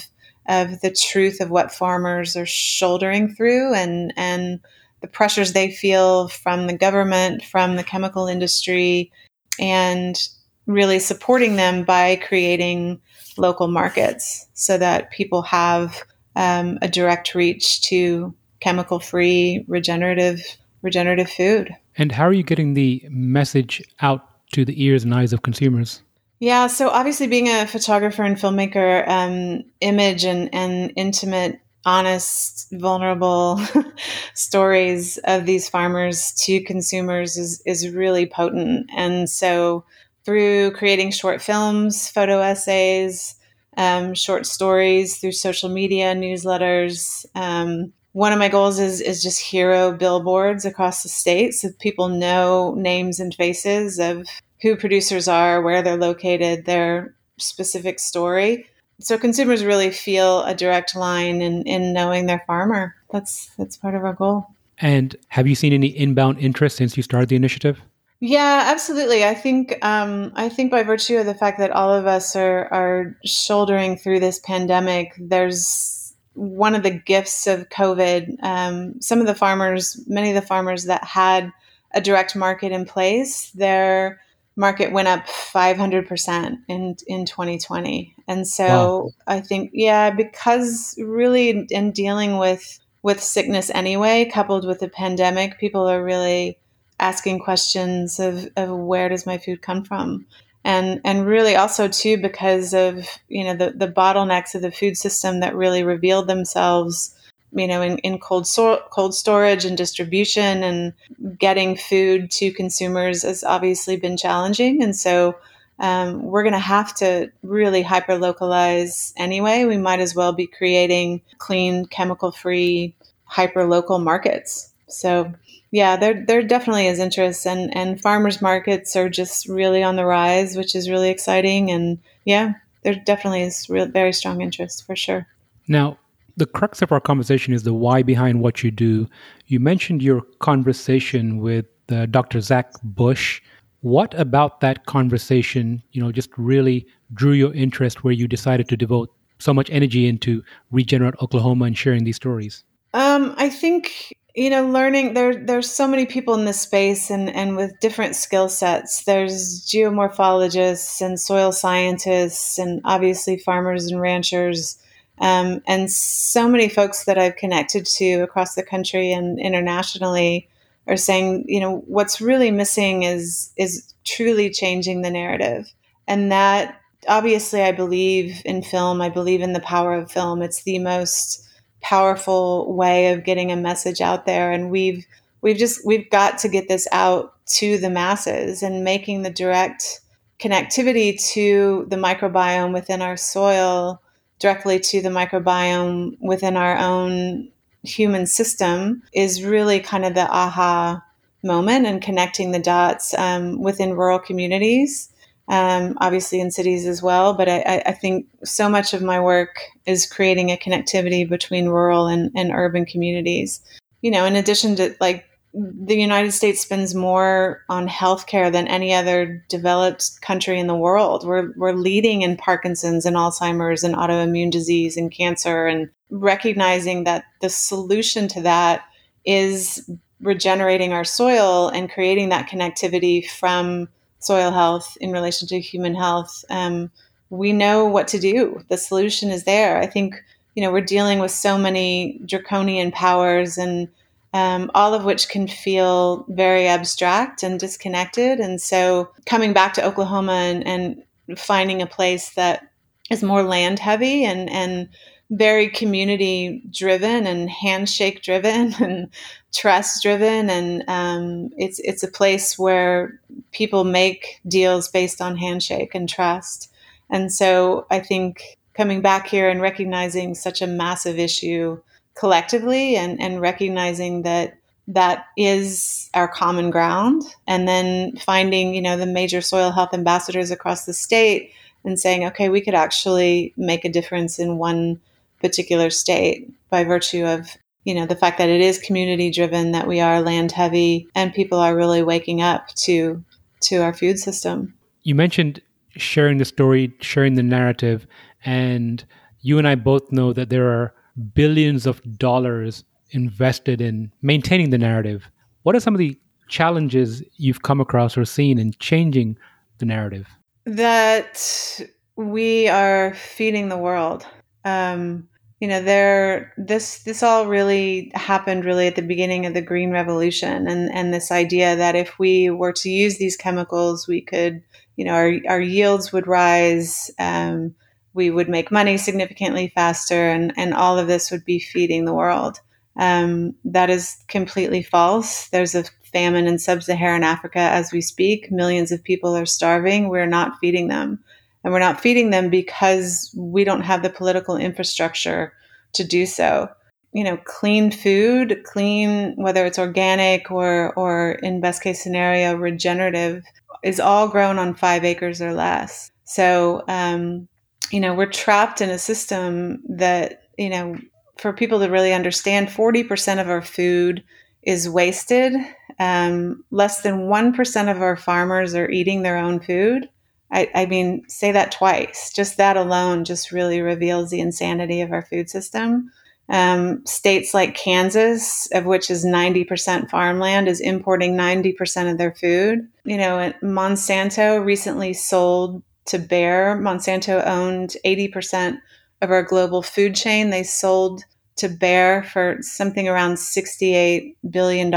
of 0.49 0.81
the 0.81 0.91
truth 0.91 1.41
of 1.41 1.51
what 1.51 1.75
farmers 1.75 2.35
are 2.35 2.47
shouldering 2.47 3.35
through 3.35 3.75
and 3.75 4.15
and 4.17 4.61
the 5.03 5.07
pressures 5.07 5.53
they 5.53 5.71
feel 5.71 6.29
from 6.29 6.67
the 6.67 6.77
government, 6.77 7.45
from 7.45 7.77
the 7.77 7.85
chemical 7.85 8.27
industry, 8.27 9.13
and 9.61 10.29
really 10.69 11.01
supporting 11.01 11.57
them 11.57 11.83
by 11.83 12.17
creating 12.17 13.01
local 13.37 13.67
markets 13.67 14.47
so 14.55 14.79
that 14.79 15.11
people 15.11 15.43
have 15.43 16.05
um, 16.37 16.79
a 16.83 16.89
direct 16.89 17.35
reach 17.35 17.83
to 17.83 18.33
chemical 18.61 19.01
free 19.01 19.65
regenerative 19.67 20.41
regenerative 20.83 21.29
food. 21.29 21.75
And 21.97 22.13
how 22.13 22.25
are 22.25 22.33
you 22.33 22.45
getting 22.45 22.75
the 22.75 23.05
message 23.11 23.83
out 24.01 24.25
to 24.53 24.65
the 24.65 24.81
ears 24.85 25.03
and 25.03 25.13
eyes 25.13 25.33
of 25.33 25.43
consumers? 25.43 26.03
Yeah, 26.39 26.69
so 26.69 26.89
obviously 26.89 27.27
being 27.27 27.49
a 27.49 27.67
photographer 27.67 28.23
and 28.23 28.37
filmmaker, 28.37 29.09
um, 29.09 29.65
image 29.81 30.25
and, 30.25 30.55
and 30.55 30.93
intimate, 30.95 31.61
honest, 31.85 32.69
vulnerable 32.71 33.61
stories 34.35 35.19
of 35.25 35.47
these 35.47 35.69
farmers 35.69 36.33
to 36.45 36.61
consumers 36.63 37.37
is, 37.37 37.61
is 37.67 37.91
really 37.91 38.27
potent. 38.27 38.89
And 38.97 39.29
so 39.29 39.85
through 40.29 40.71
creating 40.73 41.11
short 41.11 41.41
films, 41.41 42.11
photo 42.11 42.41
essays, 42.41 43.35
um, 43.79 44.13
short 44.13 44.45
stories, 44.45 45.17
through 45.17 45.33
social 45.33 45.71
media, 45.71 46.15
newsletters. 46.15 47.25
Um, 47.35 47.95
one 48.13 48.35
of 48.35 48.39
my 48.39 48.51
goals 48.51 48.79
is 48.79 49.01
is 49.01 49.23
just 49.23 49.41
hero 49.41 49.91
billboards 49.91 50.67
across 50.67 51.03
the 51.03 51.09
state 51.09 51.55
so 51.55 51.71
people 51.79 52.11
know 52.11 52.75
names 52.75 53.21
and 53.21 53.35
faces 53.35 53.99
of 53.99 54.29
who 54.61 54.77
producers 54.77 55.29
are, 55.29 55.63
where 55.63 55.81
they're 55.81 55.97
located, 55.97 56.67
their 56.67 57.15
specific 57.39 57.99
story. 57.99 58.69
So 59.01 59.17
consumers 59.17 59.65
really 59.65 59.91
feel 59.91 60.43
a 60.43 60.55
direct 60.55 60.95
line 60.95 61.41
in, 61.41 61.63
in 61.63 61.95
knowing 61.95 62.27
their 62.27 62.45
farmer. 62.47 62.95
That's 63.11 63.47
that's 63.57 63.79
part 63.79 63.95
of 63.95 64.05
our 64.05 64.13
goal. 64.13 64.47
And 64.77 65.17
have 65.29 65.47
you 65.47 65.55
seen 65.55 65.73
any 65.73 65.87
inbound 65.87 66.39
interest 66.39 66.77
since 66.77 66.99
you 66.99 67.03
started 67.03 67.31
the 67.31 67.37
initiative? 67.37 67.81
Yeah, 68.21 68.65
absolutely. 68.67 69.25
I 69.25 69.35
think 69.35 69.79
um, 69.85 70.33
I 70.35 70.49
think 70.49 70.73
by 70.73 70.83
virtue 70.83 71.19
of 71.19 71.27
the 71.27 71.35
fact 71.35 71.59
that 71.59 71.71
all 71.71 71.93
of 71.93 72.07
us 72.07 72.35
are 72.35 72.67
are 72.73 73.17
shouldering 73.25 73.97
through 73.97 74.21
this 74.21 74.41
pandemic, 74.41 75.15
there's 75.19 75.99
one 76.35 76.75
of 76.75 76.83
the 76.83 76.91
gifts 76.91 77.47
of 77.47 77.69
COVID. 77.69 78.43
Um, 78.43 79.01
some 79.01 79.21
of 79.21 79.27
the 79.27 79.35
farmers, 79.35 80.01
many 80.07 80.31
of 80.31 80.35
the 80.35 80.47
farmers 80.47 80.85
that 80.85 81.05
had 81.05 81.53
a 81.93 82.01
direct 82.01 82.37
market 82.37 82.73
in 82.73 82.85
place, 82.85 83.51
their 83.53 84.21
market 84.57 84.93
went 84.93 85.09
up 85.09 85.27
500% 85.27 86.59
in, 86.69 86.97
in 87.07 87.25
2020. 87.25 88.15
And 88.27 88.47
so 88.47 88.67
wow. 88.67 89.11
I 89.27 89.41
think, 89.41 89.71
yeah, 89.73 90.11
because 90.11 90.97
really 90.99 91.51
in, 91.51 91.67
in 91.71 91.93
dealing 91.93 92.39
with, 92.39 92.79
with 93.03 93.23
sickness 93.23 93.71
anyway, 93.71 94.29
coupled 94.33 94.67
with 94.67 94.81
the 94.81 94.89
pandemic, 94.89 95.59
people 95.59 95.89
are 95.89 96.03
really 96.03 96.59
asking 97.01 97.41
questions 97.41 98.19
of, 98.19 98.49
of 98.57 98.71
where 98.71 99.09
does 99.09 99.27
my 99.27 99.39
food 99.39 99.63
come 99.63 99.85
from? 99.85 100.27
and 100.65 101.01
and 101.05 101.25
really 101.25 101.55
also 101.55 101.87
too 101.87 102.17
because 102.19 102.75
of 102.75 103.07
you 103.29 103.45
know 103.45 103.55
the 103.55 103.71
the 103.71 103.87
bottlenecks 103.87 104.57
of 104.57 104.61
the 104.61 104.73
food 104.73 104.97
system 104.97 105.39
that 105.39 105.55
really 105.55 105.85
revealed 105.85 106.27
themselves 106.27 107.15
you 107.53 107.67
know 107.67 107.81
in, 107.81 107.97
in 107.99 108.19
cold 108.19 108.47
so- 108.47 108.83
cold 108.91 109.15
storage 109.15 109.65
and 109.65 109.77
distribution 109.77 110.65
and 110.65 110.93
getting 111.39 111.77
food 111.77 112.31
to 112.31 112.53
consumers 112.53 113.23
has 113.23 113.45
obviously 113.45 113.97
been 113.97 114.17
challenging. 114.17 114.83
And 114.83 114.95
so 114.95 115.37
um, 115.79 116.23
we're 116.23 116.43
going 116.43 116.53
to 116.53 116.59
have 116.59 116.95
to 116.97 117.31
really 117.43 117.83
hyper 117.83 118.17
localize 118.17 119.13
anyway. 119.17 119.65
We 119.65 119.77
might 119.77 120.01
as 120.01 120.15
well 120.15 120.33
be 120.33 120.47
creating 120.47 121.23
clean 121.39 121.87
chemical 121.87 122.33
free 122.33 122.95
hyper 123.25 123.65
local 123.65 123.99
markets. 123.99 124.73
So 124.89 125.33
yeah, 125.71 125.97
there 125.97 126.25
there 126.27 126.43
definitely 126.43 126.87
is 126.87 126.99
interest, 126.99 127.47
and 127.47 127.75
and 127.77 128.01
farmers 128.01 128.41
markets 128.41 128.97
are 128.97 129.09
just 129.09 129.49
really 129.49 129.83
on 129.83 129.97
the 129.97 130.07
rise, 130.07 130.57
which 130.57 130.75
is 130.75 130.89
really 130.89 131.11
exciting. 131.11 131.71
And 131.71 131.99
yeah, 132.25 132.55
there 132.83 132.95
definitely 132.95 133.43
is 133.43 133.69
real, 133.69 133.87
very 133.87 134.13
strong 134.13 134.41
interest 134.41 134.87
for 134.87 134.97
sure. 134.97 135.27
Now, 135.67 135.99
the 136.37 136.47
crux 136.47 136.81
of 136.81 136.93
our 136.93 137.01
conversation 137.01 137.53
is 137.53 137.65
the 137.65 137.75
why 137.75 138.03
behind 138.03 138.41
what 138.41 138.63
you 138.63 138.71
do. 138.71 139.09
You 139.47 139.61
mentioned 139.61 140.03
your 140.03 140.23
conversation 140.39 141.39
with 141.41 141.67
uh, 141.91 142.07
Dr. 142.07 142.41
Zach 142.41 142.73
Bush. 142.83 143.43
What 143.81 144.15
about 144.15 144.61
that 144.61 144.87
conversation, 144.87 145.83
you 145.93 146.03
know, 146.03 146.13
just 146.13 146.31
really 146.37 146.87
drew 147.13 147.33
your 147.33 147.53
interest 147.55 148.05
where 148.05 148.13
you 148.13 148.27
decided 148.27 148.69
to 148.69 148.77
devote 148.77 149.13
so 149.39 149.55
much 149.55 149.71
energy 149.71 150.09
into 150.09 150.43
Regenerate 150.71 151.15
Oklahoma 151.23 151.67
and 151.67 151.77
sharing 151.79 152.05
these 152.05 152.17
stories? 152.17 152.65
Um, 152.95 153.35
I 153.37 153.51
think 153.51 154.15
you 154.39 154.51
know 154.51 154.67
learning 154.67 155.15
there 155.15 155.35
there's 155.35 155.71
so 155.71 155.89
many 155.89 156.07
people 156.07 156.35
in 156.35 156.45
this 156.45 156.61
space 156.61 157.11
and 157.11 157.29
and 157.29 157.57
with 157.57 157.81
different 157.81 158.15
skill 158.15 158.49
sets. 158.49 159.05
There's 159.05 159.67
geomorphologists 159.67 161.01
and 161.01 161.21
soil 161.21 161.51
scientists 161.51 162.59
and 162.59 162.81
obviously 162.85 163.39
farmers 163.39 163.87
and 163.87 164.01
ranchers 164.01 164.79
um, 165.21 165.63
and 165.67 165.91
so 165.91 166.49
many 166.49 166.69
folks 166.69 167.05
that 167.05 167.19
i've 167.19 167.37
connected 167.37 167.85
to 167.85 168.21
across 168.21 168.55
the 168.55 168.63
country 168.63 169.13
and 169.13 169.41
internationally 169.41 170.49
are 170.87 170.97
saying 170.97 171.45
you 171.49 171.61
know 171.61 171.83
what's 171.87 172.21
really 172.21 172.51
missing 172.51 173.03
is 173.03 173.53
is 173.57 173.93
truly 174.05 174.51
changing 174.51 175.03
the 175.03 175.11
narrative. 175.11 175.67
And 176.07 176.31
that 176.33 176.81
obviously 177.09 177.63
i 177.63 177.73
believe 177.73 178.41
in 178.45 178.63
film. 178.63 179.01
I 179.01 179.09
believe 179.09 179.43
in 179.43 179.53
the 179.53 179.61
power 179.61 179.95
of 179.95 180.11
film. 180.11 180.43
It's 180.43 180.63
the 180.63 180.79
most 180.79 181.48
powerful 181.81 182.73
way 182.75 183.13
of 183.13 183.25
getting 183.25 183.53
a 183.53 183.57
message 183.57 184.01
out 184.01 184.27
there. 184.27 184.53
And 184.53 184.71
we've 184.71 185.07
we've 185.41 185.57
just 185.57 185.87
we've 185.87 186.09
got 186.11 186.39
to 186.39 186.49
get 186.49 186.69
this 186.69 186.89
out 186.93 187.35
to 187.47 187.79
the 187.79 187.91
masses 187.91 188.63
and 188.63 188.85
making 188.85 189.23
the 189.23 189.31
direct 189.31 190.01
connectivity 190.39 191.21
to 191.33 191.87
the 191.89 191.97
microbiome 191.97 192.73
within 192.73 193.03
our 193.03 193.17
soil 193.17 194.01
directly 194.39 194.79
to 194.79 195.03
the 195.03 195.09
microbiome 195.09 196.17
within 196.21 196.57
our 196.57 196.77
own 196.77 197.49
human 197.83 198.27
system 198.27 199.03
is 199.13 199.43
really 199.43 199.81
kind 199.81 200.05
of 200.05 200.15
the 200.15 200.29
aha 200.31 201.03
moment 201.43 201.87
and 201.87 202.03
connecting 202.03 202.51
the 202.51 202.59
dots 202.59 203.15
um, 203.15 203.61
within 203.63 203.95
rural 203.95 204.19
communities 204.19 205.11
um, 205.49 205.97
obviously 206.01 206.41
in 206.41 206.51
cities 206.51 206.87
as 206.87 207.03
well. 207.03 207.35
But 207.35 207.49
I, 207.49 207.83
I, 207.87 207.93
think 207.93 208.27
so 208.45 208.69
much 208.69 208.93
of 208.93 209.03
my 209.03 209.19
work 209.19 209.61
is 209.87 210.07
creating 210.07 210.51
a 210.51 210.57
connectivity 210.57 211.29
between 211.29 211.69
rural 211.69 212.07
and, 212.07 212.31
and 212.37 212.53
urban 212.53 212.85
communities. 212.85 213.61
You 214.03 214.11
know, 214.11 214.27
in 214.27 214.37
addition 214.37 214.77
to 214.77 214.95
like 215.01 215.25
the 215.55 215.97
United 215.97 216.33
States 216.33 216.61
spends 216.61 216.95
more 216.95 217.65
on 217.71 217.89
healthcare 217.89 218.53
than 218.53 218.69
any 218.69 218.93
other 218.93 219.43
developed 219.49 220.21
country 220.21 220.61
in 220.61 220.67
the 220.67 220.77
world. 220.77 221.27
We're, 221.27 221.53
we're 221.57 221.73
leading 221.73 222.21
in 222.21 222.37
Parkinson's 222.37 223.07
and 223.07 223.17
Alzheimer's 223.17 223.83
and 223.83 223.95
autoimmune 223.95 224.51
disease 224.51 224.97
and 224.99 225.11
cancer, 225.11 225.67
and 225.67 225.89
recognizing 226.11 227.05
that 227.05 227.25
the 227.41 227.49
solution 227.49 228.29
to 228.29 228.43
that 228.43 228.85
is 229.25 229.91
regenerating 230.21 230.93
our 230.93 231.05
soil 231.05 231.69
and 231.69 231.91
creating 231.91 232.29
that 232.29 232.49
connectivity 232.49 233.29
from 233.29 233.89
soil 234.21 234.51
health 234.51 234.97
in 235.01 235.13
relation 235.13 235.49
to 235.49 235.61
human 235.61 235.95
health, 235.95 236.45
um, 236.51 236.91
we 237.31 237.53
know 237.53 237.85
what 237.85 238.09
to 238.09 238.19
do. 238.19 238.63
The 238.69 238.77
solution 238.77 239.31
is 239.31 239.45
there. 239.45 239.79
I 239.79 239.87
think 239.87 240.23
you 240.55 240.63
know 240.63 240.73
we're 240.73 240.81
dealing 240.81 241.19
with 241.19 241.31
so 241.31 241.59
many 241.59 242.21
draconian 242.27 242.91
powers 242.91 243.59
and 243.59 243.89
um, 244.35 244.71
all 244.75 244.95
of 244.95 245.05
which 245.05 245.29
can 245.29 245.49
feel 245.49 246.25
very 246.29 246.67
abstract 246.67 247.43
and 247.43 247.59
disconnected. 247.59 248.41
And 248.41 248.61
so 248.61 249.11
coming 249.25 249.53
back 249.53 249.73
to 249.75 249.87
Oklahoma 249.87 250.33
and, 250.33 250.67
and 250.67 251.39
finding 251.39 251.81
a 251.81 251.87
place 251.87 252.31
that 252.31 252.69
is 253.11 253.23
more 253.23 253.43
land 253.43 253.79
heavy 253.79 254.25
and 254.25 254.51
and 254.51 254.89
very 255.31 255.69
community 255.69 256.63
driven 256.71 257.27
and 257.27 257.51
handshake 257.51 258.23
driven 258.23 258.75
and 258.81 259.11
trust 259.53 260.03
driven 260.03 260.49
and 260.51 260.85
um, 260.89 261.51
it's 261.57 261.79
it's 261.81 262.03
a 262.03 262.11
place 262.11 262.59
where 262.59 263.21
people 263.53 263.85
make 263.85 264.41
deals 264.47 264.89
based 264.89 265.21
on 265.21 265.37
handshake 265.37 265.95
and 265.95 266.09
trust. 266.09 266.73
And 267.11 267.33
so 267.33 267.87
i 267.91 268.01
think 268.01 268.59
coming 268.79 269.01
back 269.01 269.27
here 269.27 269.49
and 269.51 269.61
recognizing 269.61 270.35
such 270.35 270.63
a 270.63 270.67
massive 270.67 271.19
issue 271.19 271.79
collectively 272.15 272.97
and, 272.97 273.21
and 273.21 273.41
recognizing 273.41 274.23
that 274.23 274.57
that 274.87 275.27
is 275.37 276.09
our 276.15 276.29
common 276.29 276.71
ground 276.71 277.23
and 277.47 277.69
then 277.69 278.17
finding 278.17 278.75
you 278.75 278.81
know 278.81 278.97
the 278.97 279.05
major 279.05 279.41
soil 279.41 279.71
health 279.71 279.93
ambassadors 279.93 280.51
across 280.51 280.85
the 280.85 280.95
state 280.95 281.53
and 281.85 282.01
saying 282.01 282.25
okay 282.25 282.49
we 282.49 282.61
could 282.61 282.75
actually 282.75 283.53
make 283.57 283.85
a 283.85 283.91
difference 283.91 284.39
in 284.39 284.59
one 284.59 285.01
particular 285.41 285.91
state 285.91 286.49
by 286.71 286.85
virtue 286.85 287.25
of 287.27 287.57
you 287.85 287.95
know 287.95 288.07
the 288.07 288.17
fact 288.17 288.39
that 288.39 288.49
it 288.49 288.61
is 288.61 288.79
community 288.79 289.31
driven 289.31 289.73
that 289.73 289.87
we 289.87 290.01
are 290.01 290.23
land 290.23 290.53
heavy 290.53 291.09
and 291.15 291.35
people 291.35 291.59
are 291.59 291.77
really 291.77 292.03
waking 292.03 292.41
up 292.41 292.69
to 292.75 293.23
to 293.63 293.79
our 293.79 293.93
food 293.93 294.19
system. 294.19 294.75
You 295.03 295.15
mentioned 295.15 295.61
sharing 295.97 296.39
the 296.39 296.45
story 296.45 296.93
sharing 297.01 297.35
the 297.35 297.43
narrative 297.43 298.07
and 298.45 299.05
you 299.41 299.59
and 299.59 299.67
i 299.67 299.75
both 299.75 300.13
know 300.13 300.33
that 300.33 300.49
there 300.49 300.69
are 300.69 300.95
billions 301.35 301.87
of 301.87 302.01
dollars 302.19 302.85
invested 303.11 303.81
in 303.81 304.13
maintaining 304.23 304.71
the 304.71 304.79
narrative. 304.79 305.31
What 305.63 305.75
are 305.75 305.81
some 305.81 305.95
of 305.95 305.99
the 305.99 306.19
challenges 306.49 307.23
you've 307.37 307.63
come 307.63 307.81
across 307.81 308.17
or 308.17 308.25
seen 308.25 308.59
in 308.59 308.73
changing 308.79 309.39
the 309.79 309.87
narrative? 309.87 310.27
That 310.65 311.81
we 312.17 312.69
are 312.69 313.15
feeding 313.15 313.69
the 313.69 313.79
world. 313.79 314.27
Um, 314.65 315.29
you 315.61 315.67
know, 315.67 315.83
there 315.83 316.53
this 316.57 317.03
this 317.03 317.23
all 317.23 317.47
really 317.47 318.13
happened 318.15 318.65
really 318.65 318.87
at 318.87 318.95
the 318.95 319.03
beginning 319.03 319.45
of 319.45 319.55
the 319.55 319.63
green 319.63 319.91
revolution 319.91 320.69
and 320.69 320.93
and 320.93 321.13
this 321.13 321.33
idea 321.33 321.75
that 321.77 321.97
if 321.97 322.19
we 322.19 322.49
were 322.49 322.73
to 322.75 322.91
use 322.91 323.19
these 323.19 323.37
chemicals, 323.37 324.07
we 324.07 324.21
could, 324.21 324.63
you 324.97 325.05
know, 325.05 325.13
our 325.15 325.33
our 325.49 325.61
yields 325.61 326.13
would 326.13 326.27
rise. 326.27 327.11
Um, 327.19 327.75
we 328.15 328.31
would 328.31 328.49
make 328.49 328.73
money 328.73 328.97
significantly 328.97 329.71
faster, 329.75 330.29
and, 330.29 330.53
and 330.57 330.75
all 330.75 330.99
of 330.99 331.07
this 331.07 331.31
would 331.31 331.45
be 331.45 331.61
feeding 331.61 332.05
the 332.05 332.15
world. 332.15 332.59
Um, 332.97 333.55
that 333.65 333.91
is 333.91 334.17
completely 334.27 334.83
false. 334.83 335.49
There's 335.51 335.77
a 335.77 335.85
famine 336.03 336.47
in 336.47 336.59
sub 336.59 336.83
Saharan 336.83 337.23
Africa 337.23 337.61
as 337.61 337.93
we 337.93 338.01
speak. 338.01 338.51
Millions 338.51 338.91
of 338.91 339.05
people 339.05 339.37
are 339.37 339.47
starving. 339.47 340.09
We're 340.09 340.27
not 340.27 340.59
feeding 340.61 340.89
them 340.89 341.23
and 341.69 341.75
we're 341.75 341.81
not 341.81 342.01
feeding 342.01 342.31
them 342.31 342.49
because 342.49 343.31
we 343.37 343.63
don't 343.63 343.83
have 343.83 344.03
the 344.03 344.09
political 344.09 344.57
infrastructure 344.57 345.53
to 345.93 346.03
do 346.03 346.25
so. 346.25 346.67
You 347.13 347.25
know 347.25 347.37
clean 347.45 347.91
food 347.91 348.63
clean 348.65 349.35
whether 349.37 349.67
it's 349.67 349.79
organic 349.79 350.51
or 350.51 350.95
or 350.95 351.33
in 351.43 351.61
best 351.61 351.83
case 351.83 352.03
scenario 352.03 352.55
regenerative 352.55 353.45
is 353.85 354.01
all 354.01 354.29
grown 354.29 354.59
on 354.59 354.77
five 354.77 355.05
acres 355.05 355.43
or 355.43 355.53
less. 355.53 356.11
So 356.25 356.85
um, 356.89 357.49
you 357.91 358.01
know 358.01 358.15
we're 358.15 358.33
trapped 358.33 358.81
in 358.81 358.89
a 358.89 358.99
system 358.99 359.83
that 359.91 360.45
you 360.57 360.71
know 360.71 360.97
for 361.37 361.53
people 361.53 361.81
to 361.81 361.91
really 361.91 362.15
understand 362.15 362.69
40% 362.69 363.43
of 363.43 363.51
our 363.51 363.63
food 363.63 364.25
is 364.63 364.89
wasted. 364.89 365.53
Um, 365.99 366.65
less 366.71 367.03
than 367.03 367.29
1% 367.29 367.91
of 367.91 368.01
our 368.01 368.17
farmers 368.17 368.75
are 368.75 368.89
eating 368.89 369.23
their 369.23 369.37
own 369.37 369.61
food 369.61 370.09
I, 370.51 370.71
I 370.75 370.87
mean, 370.87 371.29
say 371.29 371.53
that 371.53 371.73
twice. 371.73 372.33
Just 372.33 372.57
that 372.57 372.77
alone 372.77 373.25
just 373.25 373.53
really 373.53 373.81
reveals 373.81 374.31
the 374.31 374.41
insanity 374.41 375.01
of 375.01 375.13
our 375.13 375.23
food 375.23 375.51
system. 375.51 376.11
Um, 376.51 377.05
states 377.05 377.53
like 377.53 377.75
Kansas, 377.75 378.69
of 378.73 378.87
which 378.87 379.11
is 379.11 379.27
90% 379.27 380.09
farmland, 380.09 380.67
is 380.67 380.81
importing 380.81 381.37
90% 381.37 382.11
of 382.11 382.17
their 382.17 382.35
food. 382.35 382.89
You 383.05 383.19
know, 383.19 383.53
Monsanto 383.63 384.65
recently 384.65 385.13
sold 385.13 385.83
to 386.07 386.19
Bayer. 386.19 386.77
Monsanto 386.77 387.47
owned 387.47 387.97
80% 388.05 388.81
of 389.21 389.31
our 389.31 389.43
global 389.43 389.83
food 389.83 390.15
chain. 390.15 390.49
They 390.49 390.63
sold 390.63 391.25
to 391.59 391.69
Bayer 391.69 392.23
for 392.23 392.59
something 392.61 393.09
around 393.09 393.35
$68 393.35 394.35
billion, 394.51 394.91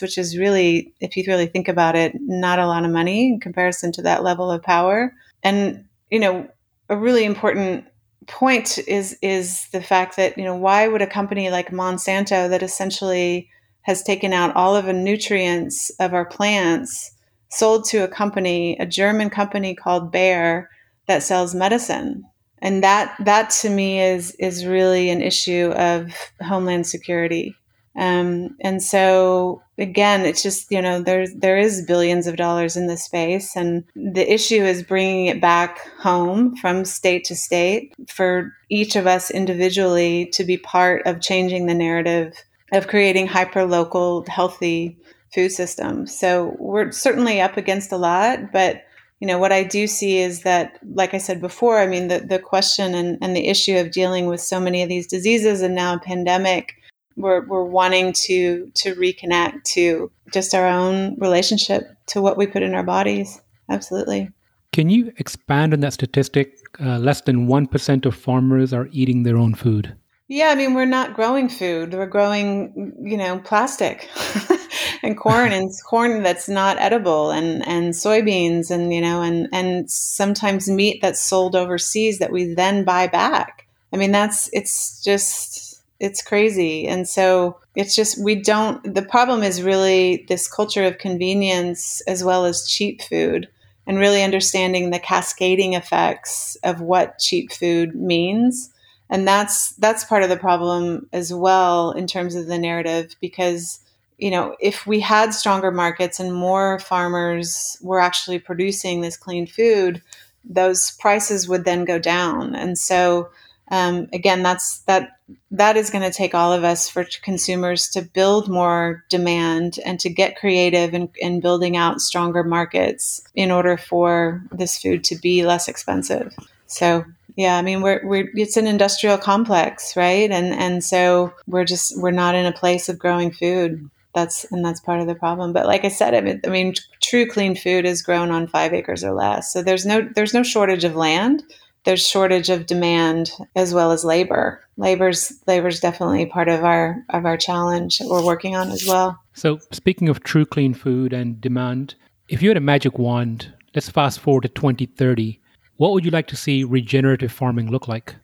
which 0.00 0.18
is 0.18 0.38
really, 0.38 0.92
if 1.00 1.16
you 1.16 1.24
really 1.26 1.46
think 1.46 1.68
about 1.68 1.96
it, 1.96 2.12
not 2.20 2.58
a 2.58 2.66
lot 2.66 2.84
of 2.84 2.90
money 2.90 3.28
in 3.28 3.40
comparison 3.40 3.92
to 3.92 4.02
that 4.02 4.22
level 4.22 4.50
of 4.50 4.62
power. 4.62 5.14
And, 5.42 5.84
you 6.10 6.20
know, 6.20 6.48
a 6.88 6.96
really 6.96 7.24
important 7.24 7.86
point 8.26 8.78
is 8.86 9.16
is 9.20 9.68
the 9.72 9.82
fact 9.82 10.16
that 10.16 10.36
you 10.38 10.44
know 10.44 10.56
why 10.56 10.88
would 10.88 11.02
a 11.02 11.06
company 11.06 11.50
like 11.50 11.70
Monsanto 11.70 12.48
that 12.48 12.62
essentially 12.62 13.48
has 13.82 14.02
taken 14.02 14.32
out 14.32 14.54
all 14.56 14.74
of 14.74 14.86
the 14.86 14.92
nutrients 14.92 15.90
of 16.00 16.14
our 16.14 16.24
plants 16.24 17.12
sold 17.50 17.84
to 17.84 17.98
a 17.98 18.08
company 18.08 18.76
a 18.78 18.86
German 18.86 19.30
company 19.30 19.74
called 19.74 20.10
Bayer 20.10 20.70
that 21.06 21.22
sells 21.22 21.54
medicine 21.54 22.24
and 22.64 22.82
that 22.82 23.14
that 23.20 23.50
to 23.50 23.70
me 23.70 24.00
is 24.00 24.32
is 24.40 24.66
really 24.66 25.10
an 25.10 25.22
issue 25.22 25.72
of 25.76 26.12
homeland 26.40 26.88
security 26.88 27.54
um, 27.96 28.56
and 28.60 28.82
so 28.82 29.62
again, 29.78 30.24
it's 30.24 30.42
just 30.42 30.70
you 30.70 30.82
know 30.82 31.00
there's 31.00 31.32
there 31.34 31.56
is 31.56 31.86
billions 31.86 32.26
of 32.26 32.36
dollars 32.36 32.76
in 32.76 32.88
this 32.88 33.04
space, 33.04 33.54
and 33.54 33.84
the 33.94 34.32
issue 34.32 34.62
is 34.62 34.82
bringing 34.82 35.26
it 35.26 35.40
back 35.40 35.78
home 35.98 36.56
from 36.56 36.84
state 36.84 37.24
to 37.26 37.36
state 37.36 37.94
for 38.08 38.52
each 38.68 38.96
of 38.96 39.06
us 39.06 39.30
individually 39.30 40.26
to 40.32 40.44
be 40.44 40.56
part 40.58 41.02
of 41.06 41.20
changing 41.20 41.66
the 41.66 41.74
narrative 41.74 42.34
of 42.72 42.88
creating 42.88 43.28
hyper 43.28 43.64
local 43.64 44.24
healthy 44.28 44.98
food 45.32 45.50
systems. 45.50 46.16
So 46.16 46.56
we're 46.58 46.90
certainly 46.90 47.40
up 47.40 47.56
against 47.56 47.92
a 47.92 47.96
lot, 47.96 48.52
but 48.52 48.82
you 49.24 49.28
know 49.28 49.38
what 49.38 49.52
I 49.52 49.64
do 49.64 49.86
see 49.86 50.18
is 50.18 50.42
that, 50.42 50.78
like 50.92 51.14
I 51.14 51.18
said 51.18 51.40
before, 51.40 51.78
I 51.78 51.86
mean 51.86 52.08
the 52.08 52.20
the 52.20 52.38
question 52.38 52.94
and, 52.94 53.16
and 53.22 53.34
the 53.34 53.48
issue 53.48 53.78
of 53.78 53.90
dealing 53.90 54.26
with 54.26 54.38
so 54.38 54.60
many 54.60 54.82
of 54.82 54.90
these 54.90 55.06
diseases 55.06 55.62
and 55.62 55.74
now 55.74 55.94
a 55.94 55.98
pandemic 55.98 56.74
we're, 57.16 57.46
we're 57.46 57.64
wanting 57.64 58.12
to 58.26 58.70
to 58.74 58.94
reconnect 58.96 59.64
to 59.76 60.10
just 60.30 60.52
our 60.54 60.66
own 60.66 61.16
relationship 61.18 61.96
to 62.08 62.20
what 62.20 62.36
we 62.36 62.46
put 62.46 62.62
in 62.62 62.74
our 62.74 62.82
bodies. 62.82 63.40
Absolutely. 63.70 64.28
Can 64.72 64.90
you 64.90 65.10
expand 65.16 65.72
on 65.72 65.80
that 65.80 65.94
statistic? 65.94 66.58
Uh, 66.78 66.98
less 66.98 67.22
than 67.22 67.46
1% 67.46 68.04
of 68.04 68.14
farmers 68.14 68.74
are 68.74 68.88
eating 68.92 69.22
their 69.22 69.38
own 69.38 69.54
food. 69.54 69.96
Yeah 70.28 70.48
i 70.50 70.54
mean 70.54 70.74
we're 70.74 70.84
not 70.98 71.14
growing 71.14 71.48
food. 71.48 71.94
We're 71.94 72.14
growing 72.18 72.92
you 73.00 73.16
know 73.16 73.38
plastic 73.38 74.10
and 75.04 75.16
corn 75.16 75.52
and 75.52 75.70
corn 75.86 76.22
that's 76.22 76.48
not 76.48 76.78
edible 76.78 77.30
and 77.30 77.66
and 77.68 77.92
soybeans 77.92 78.70
and 78.70 78.92
you 78.92 79.00
know 79.00 79.22
and 79.22 79.48
and 79.52 79.90
sometimes 79.90 80.68
meat 80.68 81.00
that's 81.02 81.20
sold 81.20 81.54
overseas 81.54 82.18
that 82.18 82.32
we 82.32 82.54
then 82.54 82.84
buy 82.84 83.06
back 83.06 83.66
i 83.92 83.96
mean 83.96 84.12
that's 84.12 84.50
it's 84.52 85.02
just 85.02 85.64
it's 86.00 86.22
crazy. 86.22 86.86
And 86.86 87.08
so 87.08 87.58
it's 87.74 87.96
just, 87.96 88.22
we 88.22 88.34
don't, 88.34 88.94
the 88.94 89.02
problem 89.02 89.42
is 89.42 89.62
really 89.62 90.26
this 90.28 90.52
culture 90.52 90.84
of 90.84 90.98
convenience 90.98 92.00
as 92.02 92.24
well 92.24 92.44
as 92.44 92.68
cheap 92.68 93.02
food 93.02 93.48
and 93.86 93.98
really 93.98 94.22
understanding 94.22 94.90
the 94.90 94.98
cascading 94.98 95.74
effects 95.74 96.56
of 96.64 96.80
what 96.80 97.18
cheap 97.18 97.52
food 97.52 97.94
means. 97.94 98.70
And 99.08 99.26
that's, 99.28 99.72
that's 99.72 100.04
part 100.04 100.22
of 100.22 100.28
the 100.28 100.36
problem 100.36 101.08
as 101.12 101.32
well 101.32 101.92
in 101.92 102.06
terms 102.06 102.34
of 102.34 102.46
the 102.46 102.58
narrative 102.58 103.14
because 103.20 103.80
you 104.18 104.30
know, 104.30 104.56
if 104.60 104.86
we 104.86 105.00
had 105.00 105.34
stronger 105.34 105.70
markets 105.70 106.20
and 106.20 106.32
more 106.32 106.78
farmers 106.78 107.76
were 107.82 108.00
actually 108.00 108.38
producing 108.38 109.00
this 109.00 109.16
clean 109.16 109.46
food, 109.46 110.02
those 110.44 110.92
prices 110.92 111.48
would 111.48 111.64
then 111.64 111.84
go 111.84 111.98
down. 111.98 112.54
And 112.54 112.78
so 112.78 113.30
um, 113.68 114.08
again, 114.12 114.42
that's 114.42 114.80
that 114.80 115.16
that 115.50 115.76
is 115.76 115.88
going 115.88 116.04
to 116.04 116.16
take 116.16 116.34
all 116.34 116.52
of 116.52 116.64
us 116.64 116.88
for 116.88 117.06
consumers 117.22 117.88
to 117.88 118.02
build 118.02 118.48
more 118.48 119.04
demand 119.08 119.78
and 119.86 119.98
to 120.00 120.10
get 120.10 120.36
creative 120.36 120.92
in, 120.92 121.08
in 121.16 121.40
building 121.40 121.76
out 121.76 122.02
stronger 122.02 122.44
markets 122.44 123.22
in 123.34 123.50
order 123.50 123.78
for 123.78 124.42
this 124.52 124.76
food 124.76 125.02
to 125.04 125.16
be 125.16 125.46
less 125.46 125.66
expensive. 125.66 126.34
So 126.66 127.04
yeah, 127.36 127.56
I 127.56 127.62
mean 127.62 127.80
we're 127.80 128.06
we're 128.06 128.28
it's 128.34 128.58
an 128.58 128.66
industrial 128.66 129.16
complex, 129.16 129.96
right? 129.96 130.30
And 130.30 130.54
and 130.54 130.84
so 130.84 131.32
we're 131.46 131.64
just 131.64 131.98
we're 131.98 132.10
not 132.10 132.34
in 132.34 132.46
a 132.46 132.52
place 132.52 132.88
of 132.88 132.98
growing 132.98 133.30
food. 133.30 133.88
That's 134.14 134.50
and 134.52 134.64
that's 134.64 134.80
part 134.80 135.00
of 135.00 135.06
the 135.06 135.14
problem. 135.14 135.52
But 135.52 135.66
like 135.66 135.84
I 135.84 135.88
said, 135.88 136.14
I 136.14 136.20
mean, 136.20 136.40
I 136.46 136.48
mean 136.48 136.74
true 137.02 137.26
clean 137.28 137.56
food 137.56 137.84
is 137.84 138.02
grown 138.02 138.30
on 138.30 138.46
five 138.46 138.72
acres 138.72 139.02
or 139.02 139.12
less. 139.12 139.52
So 139.52 139.62
there's 139.62 139.84
no 139.84 140.08
there's 140.14 140.34
no 140.34 140.42
shortage 140.42 140.84
of 140.84 140.94
land 140.94 141.42
there's 141.84 142.06
shortage 142.06 142.48
of 142.48 142.66
demand 142.66 143.30
as 143.54 143.72
well 143.72 143.92
as 143.92 144.04
labor. 144.04 144.62
Labor's 144.76 145.32
labor's 145.46 145.80
definitely 145.80 146.26
part 146.26 146.48
of 146.48 146.64
our 146.64 147.04
of 147.10 147.24
our 147.24 147.36
challenge 147.36 147.98
that 147.98 148.08
we're 148.08 148.24
working 148.24 148.56
on 148.56 148.70
as 148.70 148.86
well. 148.86 149.20
So 149.34 149.58
speaking 149.70 150.08
of 150.08 150.22
true 150.22 150.46
clean 150.46 150.74
food 150.74 151.12
and 151.12 151.40
demand, 151.40 151.94
if 152.28 152.42
you 152.42 152.48
had 152.48 152.56
a 152.56 152.60
magic 152.60 152.98
wand, 152.98 153.52
let's 153.74 153.88
fast 153.88 154.20
forward 154.20 154.42
to 154.42 154.48
2030, 154.48 155.40
what 155.76 155.92
would 155.92 156.04
you 156.04 156.10
like 156.10 156.26
to 156.28 156.36
see 156.36 156.64
regenerative 156.64 157.30
farming 157.30 157.70
look 157.70 157.86
like? 157.86 158.16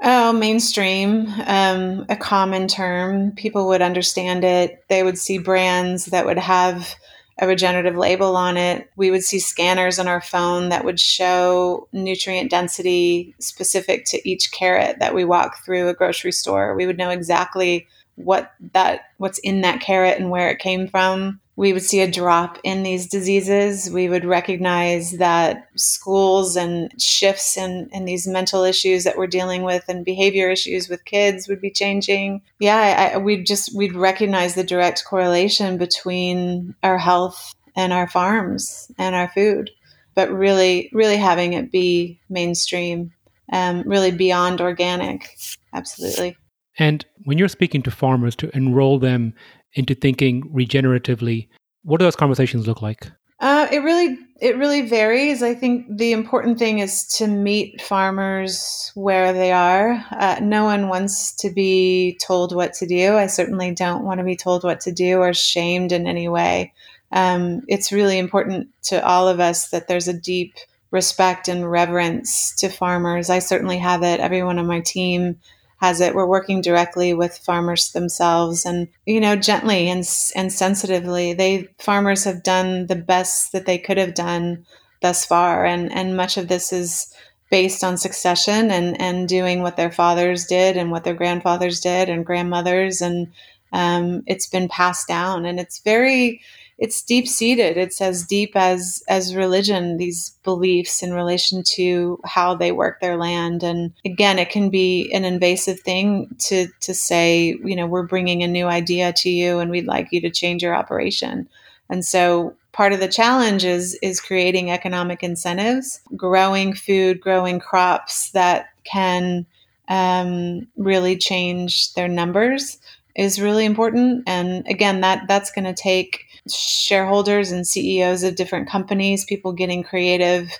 Oh, 0.00 0.32
mainstream, 0.32 1.26
um, 1.46 2.06
a 2.08 2.16
common 2.16 2.68
term. 2.68 3.32
People 3.32 3.66
would 3.68 3.82
understand 3.82 4.44
it. 4.44 4.84
They 4.88 5.02
would 5.02 5.18
see 5.18 5.38
brands 5.38 6.06
that 6.06 6.24
would 6.24 6.38
have 6.38 6.94
a 7.40 7.48
regenerative 7.48 7.96
label 7.96 8.36
on 8.36 8.56
it. 8.56 8.90
We 8.96 9.10
would 9.10 9.24
see 9.24 9.40
scanners 9.40 9.98
on 9.98 10.06
our 10.06 10.20
phone 10.20 10.68
that 10.68 10.84
would 10.84 11.00
show 11.00 11.88
nutrient 11.92 12.50
density 12.50 13.34
specific 13.40 14.04
to 14.06 14.28
each 14.28 14.52
carrot 14.52 14.98
that 15.00 15.14
we 15.14 15.24
walk 15.24 15.64
through 15.64 15.88
a 15.88 15.94
grocery 15.94 16.32
store. 16.32 16.74
We 16.76 16.86
would 16.86 16.98
know 16.98 17.10
exactly 17.10 17.86
what 18.14 18.52
that 18.72 19.02
what's 19.18 19.38
in 19.38 19.60
that 19.60 19.80
carrot 19.80 20.18
and 20.18 20.30
where 20.30 20.50
it 20.50 20.58
came 20.58 20.88
from 20.88 21.40
we 21.58 21.72
would 21.72 21.82
see 21.82 22.00
a 22.00 22.08
drop 22.08 22.56
in 22.62 22.84
these 22.84 23.08
diseases. 23.08 23.90
We 23.90 24.08
would 24.08 24.24
recognize 24.24 25.18
that 25.18 25.66
schools 25.74 26.54
and 26.54 26.88
shifts 27.02 27.56
in, 27.56 27.90
in 27.92 28.04
these 28.04 28.28
mental 28.28 28.62
issues 28.62 29.02
that 29.02 29.18
we're 29.18 29.26
dealing 29.26 29.64
with 29.64 29.82
and 29.88 30.04
behavior 30.04 30.52
issues 30.52 30.88
with 30.88 31.04
kids 31.04 31.48
would 31.48 31.60
be 31.60 31.72
changing. 31.72 32.42
Yeah, 32.60 33.12
I, 33.14 33.18
we'd 33.18 33.44
just 33.44 33.74
we'd 33.74 33.96
recognize 33.96 34.54
the 34.54 34.62
direct 34.62 35.04
correlation 35.04 35.78
between 35.78 36.76
our 36.84 36.96
health 36.96 37.52
and 37.74 37.92
our 37.92 38.06
farms 38.06 38.92
and 38.96 39.16
our 39.16 39.26
food, 39.26 39.72
but 40.14 40.30
really, 40.30 40.90
really 40.92 41.16
having 41.16 41.54
it 41.54 41.72
be 41.72 42.20
mainstream, 42.28 43.12
um, 43.52 43.82
really 43.84 44.12
beyond 44.12 44.60
organic. 44.60 45.36
Absolutely. 45.74 46.36
And 46.78 47.04
when 47.24 47.36
you're 47.36 47.48
speaking 47.48 47.82
to 47.82 47.90
farmers 47.90 48.36
to 48.36 48.56
enroll 48.56 49.00
them 49.00 49.34
into 49.74 49.94
thinking 49.94 50.42
regeneratively. 50.52 51.48
What 51.82 51.98
do 51.98 52.06
those 52.06 52.16
conversations 52.16 52.66
look 52.66 52.82
like? 52.82 53.10
Uh, 53.40 53.68
it 53.70 53.78
really 53.78 54.18
it 54.40 54.56
really 54.56 54.82
varies. 54.82 55.42
I 55.42 55.54
think 55.54 55.86
the 55.96 56.12
important 56.12 56.58
thing 56.58 56.80
is 56.80 57.06
to 57.18 57.26
meet 57.26 57.80
farmers 57.80 58.92
where 58.94 59.32
they 59.32 59.52
are. 59.52 60.04
Uh, 60.10 60.38
no 60.40 60.64
one 60.64 60.88
wants 60.88 61.34
to 61.36 61.50
be 61.50 62.18
told 62.24 62.54
what 62.54 62.72
to 62.74 62.86
do. 62.86 63.16
I 63.16 63.26
certainly 63.26 63.72
don't 63.72 64.04
want 64.04 64.18
to 64.18 64.24
be 64.24 64.36
told 64.36 64.64
what 64.64 64.80
to 64.82 64.92
do 64.92 65.18
or 65.18 65.32
shamed 65.34 65.92
in 65.92 66.06
any 66.06 66.28
way. 66.28 66.72
Um, 67.10 67.62
it's 67.68 67.92
really 67.92 68.18
important 68.18 68.68
to 68.84 69.04
all 69.04 69.28
of 69.28 69.40
us 69.40 69.70
that 69.70 69.88
there's 69.88 70.08
a 70.08 70.18
deep 70.18 70.54
respect 70.90 71.48
and 71.48 71.68
reverence 71.70 72.54
to 72.56 72.68
farmers. 72.68 73.30
I 73.30 73.38
certainly 73.40 73.78
have 73.78 74.02
it. 74.02 74.20
Everyone 74.20 74.58
on 74.58 74.66
my 74.66 74.80
team 74.80 75.38
has 75.78 76.00
it. 76.00 76.14
We're 76.14 76.26
working 76.26 76.60
directly 76.60 77.14
with 77.14 77.38
farmers 77.38 77.92
themselves 77.92 78.64
and, 78.66 78.88
you 79.06 79.20
know, 79.20 79.36
gently 79.36 79.88
and, 79.88 80.04
and 80.34 80.52
sensitively. 80.52 81.32
They, 81.34 81.68
farmers 81.78 82.24
have 82.24 82.42
done 82.42 82.86
the 82.86 82.96
best 82.96 83.52
that 83.52 83.66
they 83.66 83.78
could 83.78 83.96
have 83.96 84.14
done 84.14 84.66
thus 85.02 85.24
far. 85.24 85.64
And, 85.64 85.92
and 85.92 86.16
much 86.16 86.36
of 86.36 86.48
this 86.48 86.72
is 86.72 87.12
based 87.50 87.84
on 87.84 87.96
succession 87.96 88.70
and, 88.70 89.00
and 89.00 89.28
doing 89.28 89.62
what 89.62 89.76
their 89.76 89.92
fathers 89.92 90.46
did 90.46 90.76
and 90.76 90.90
what 90.90 91.04
their 91.04 91.14
grandfathers 91.14 91.80
did 91.80 92.08
and 92.08 92.26
grandmothers. 92.26 93.00
And 93.00 93.32
um, 93.72 94.24
it's 94.26 94.48
been 94.48 94.68
passed 94.68 95.06
down. 95.06 95.46
And 95.46 95.60
it's 95.60 95.78
very, 95.78 96.40
it's 96.78 97.02
deep 97.02 97.26
seated. 97.26 97.76
It's 97.76 98.00
as 98.00 98.24
deep 98.24 98.52
as 98.54 99.02
as 99.08 99.34
religion. 99.34 99.96
These 99.96 100.38
beliefs 100.44 101.02
in 101.02 101.12
relation 101.12 101.64
to 101.74 102.20
how 102.24 102.54
they 102.54 102.70
work 102.70 103.00
their 103.00 103.16
land, 103.16 103.64
and 103.64 103.92
again, 104.04 104.38
it 104.38 104.50
can 104.50 104.70
be 104.70 105.10
an 105.12 105.24
invasive 105.24 105.80
thing 105.80 106.34
to 106.46 106.68
to 106.80 106.94
say, 106.94 107.58
you 107.64 107.74
know, 107.74 107.86
we're 107.86 108.06
bringing 108.06 108.42
a 108.42 108.48
new 108.48 108.66
idea 108.66 109.12
to 109.14 109.28
you, 109.28 109.58
and 109.58 109.70
we'd 109.70 109.86
like 109.86 110.08
you 110.12 110.20
to 110.20 110.30
change 110.30 110.62
your 110.62 110.74
operation. 110.74 111.48
And 111.90 112.04
so, 112.04 112.54
part 112.72 112.92
of 112.92 113.00
the 113.00 113.08
challenge 113.08 113.64
is 113.64 113.98
is 114.00 114.20
creating 114.20 114.70
economic 114.70 115.24
incentives, 115.24 116.00
growing 116.16 116.74
food, 116.74 117.20
growing 117.20 117.58
crops 117.58 118.30
that 118.30 118.68
can 118.84 119.46
um, 119.88 120.68
really 120.76 121.16
change 121.16 121.92
their 121.94 122.08
numbers 122.08 122.78
is 123.16 123.40
really 123.40 123.64
important. 123.64 124.22
And 124.28 124.64
again, 124.68 125.00
that 125.00 125.26
that's 125.26 125.50
going 125.50 125.64
to 125.64 125.74
take 125.74 126.27
shareholders 126.50 127.50
and 127.50 127.66
CEOs 127.66 128.22
of 128.22 128.36
different 128.36 128.68
companies, 128.68 129.24
people 129.24 129.52
getting 129.52 129.82
creative 129.82 130.50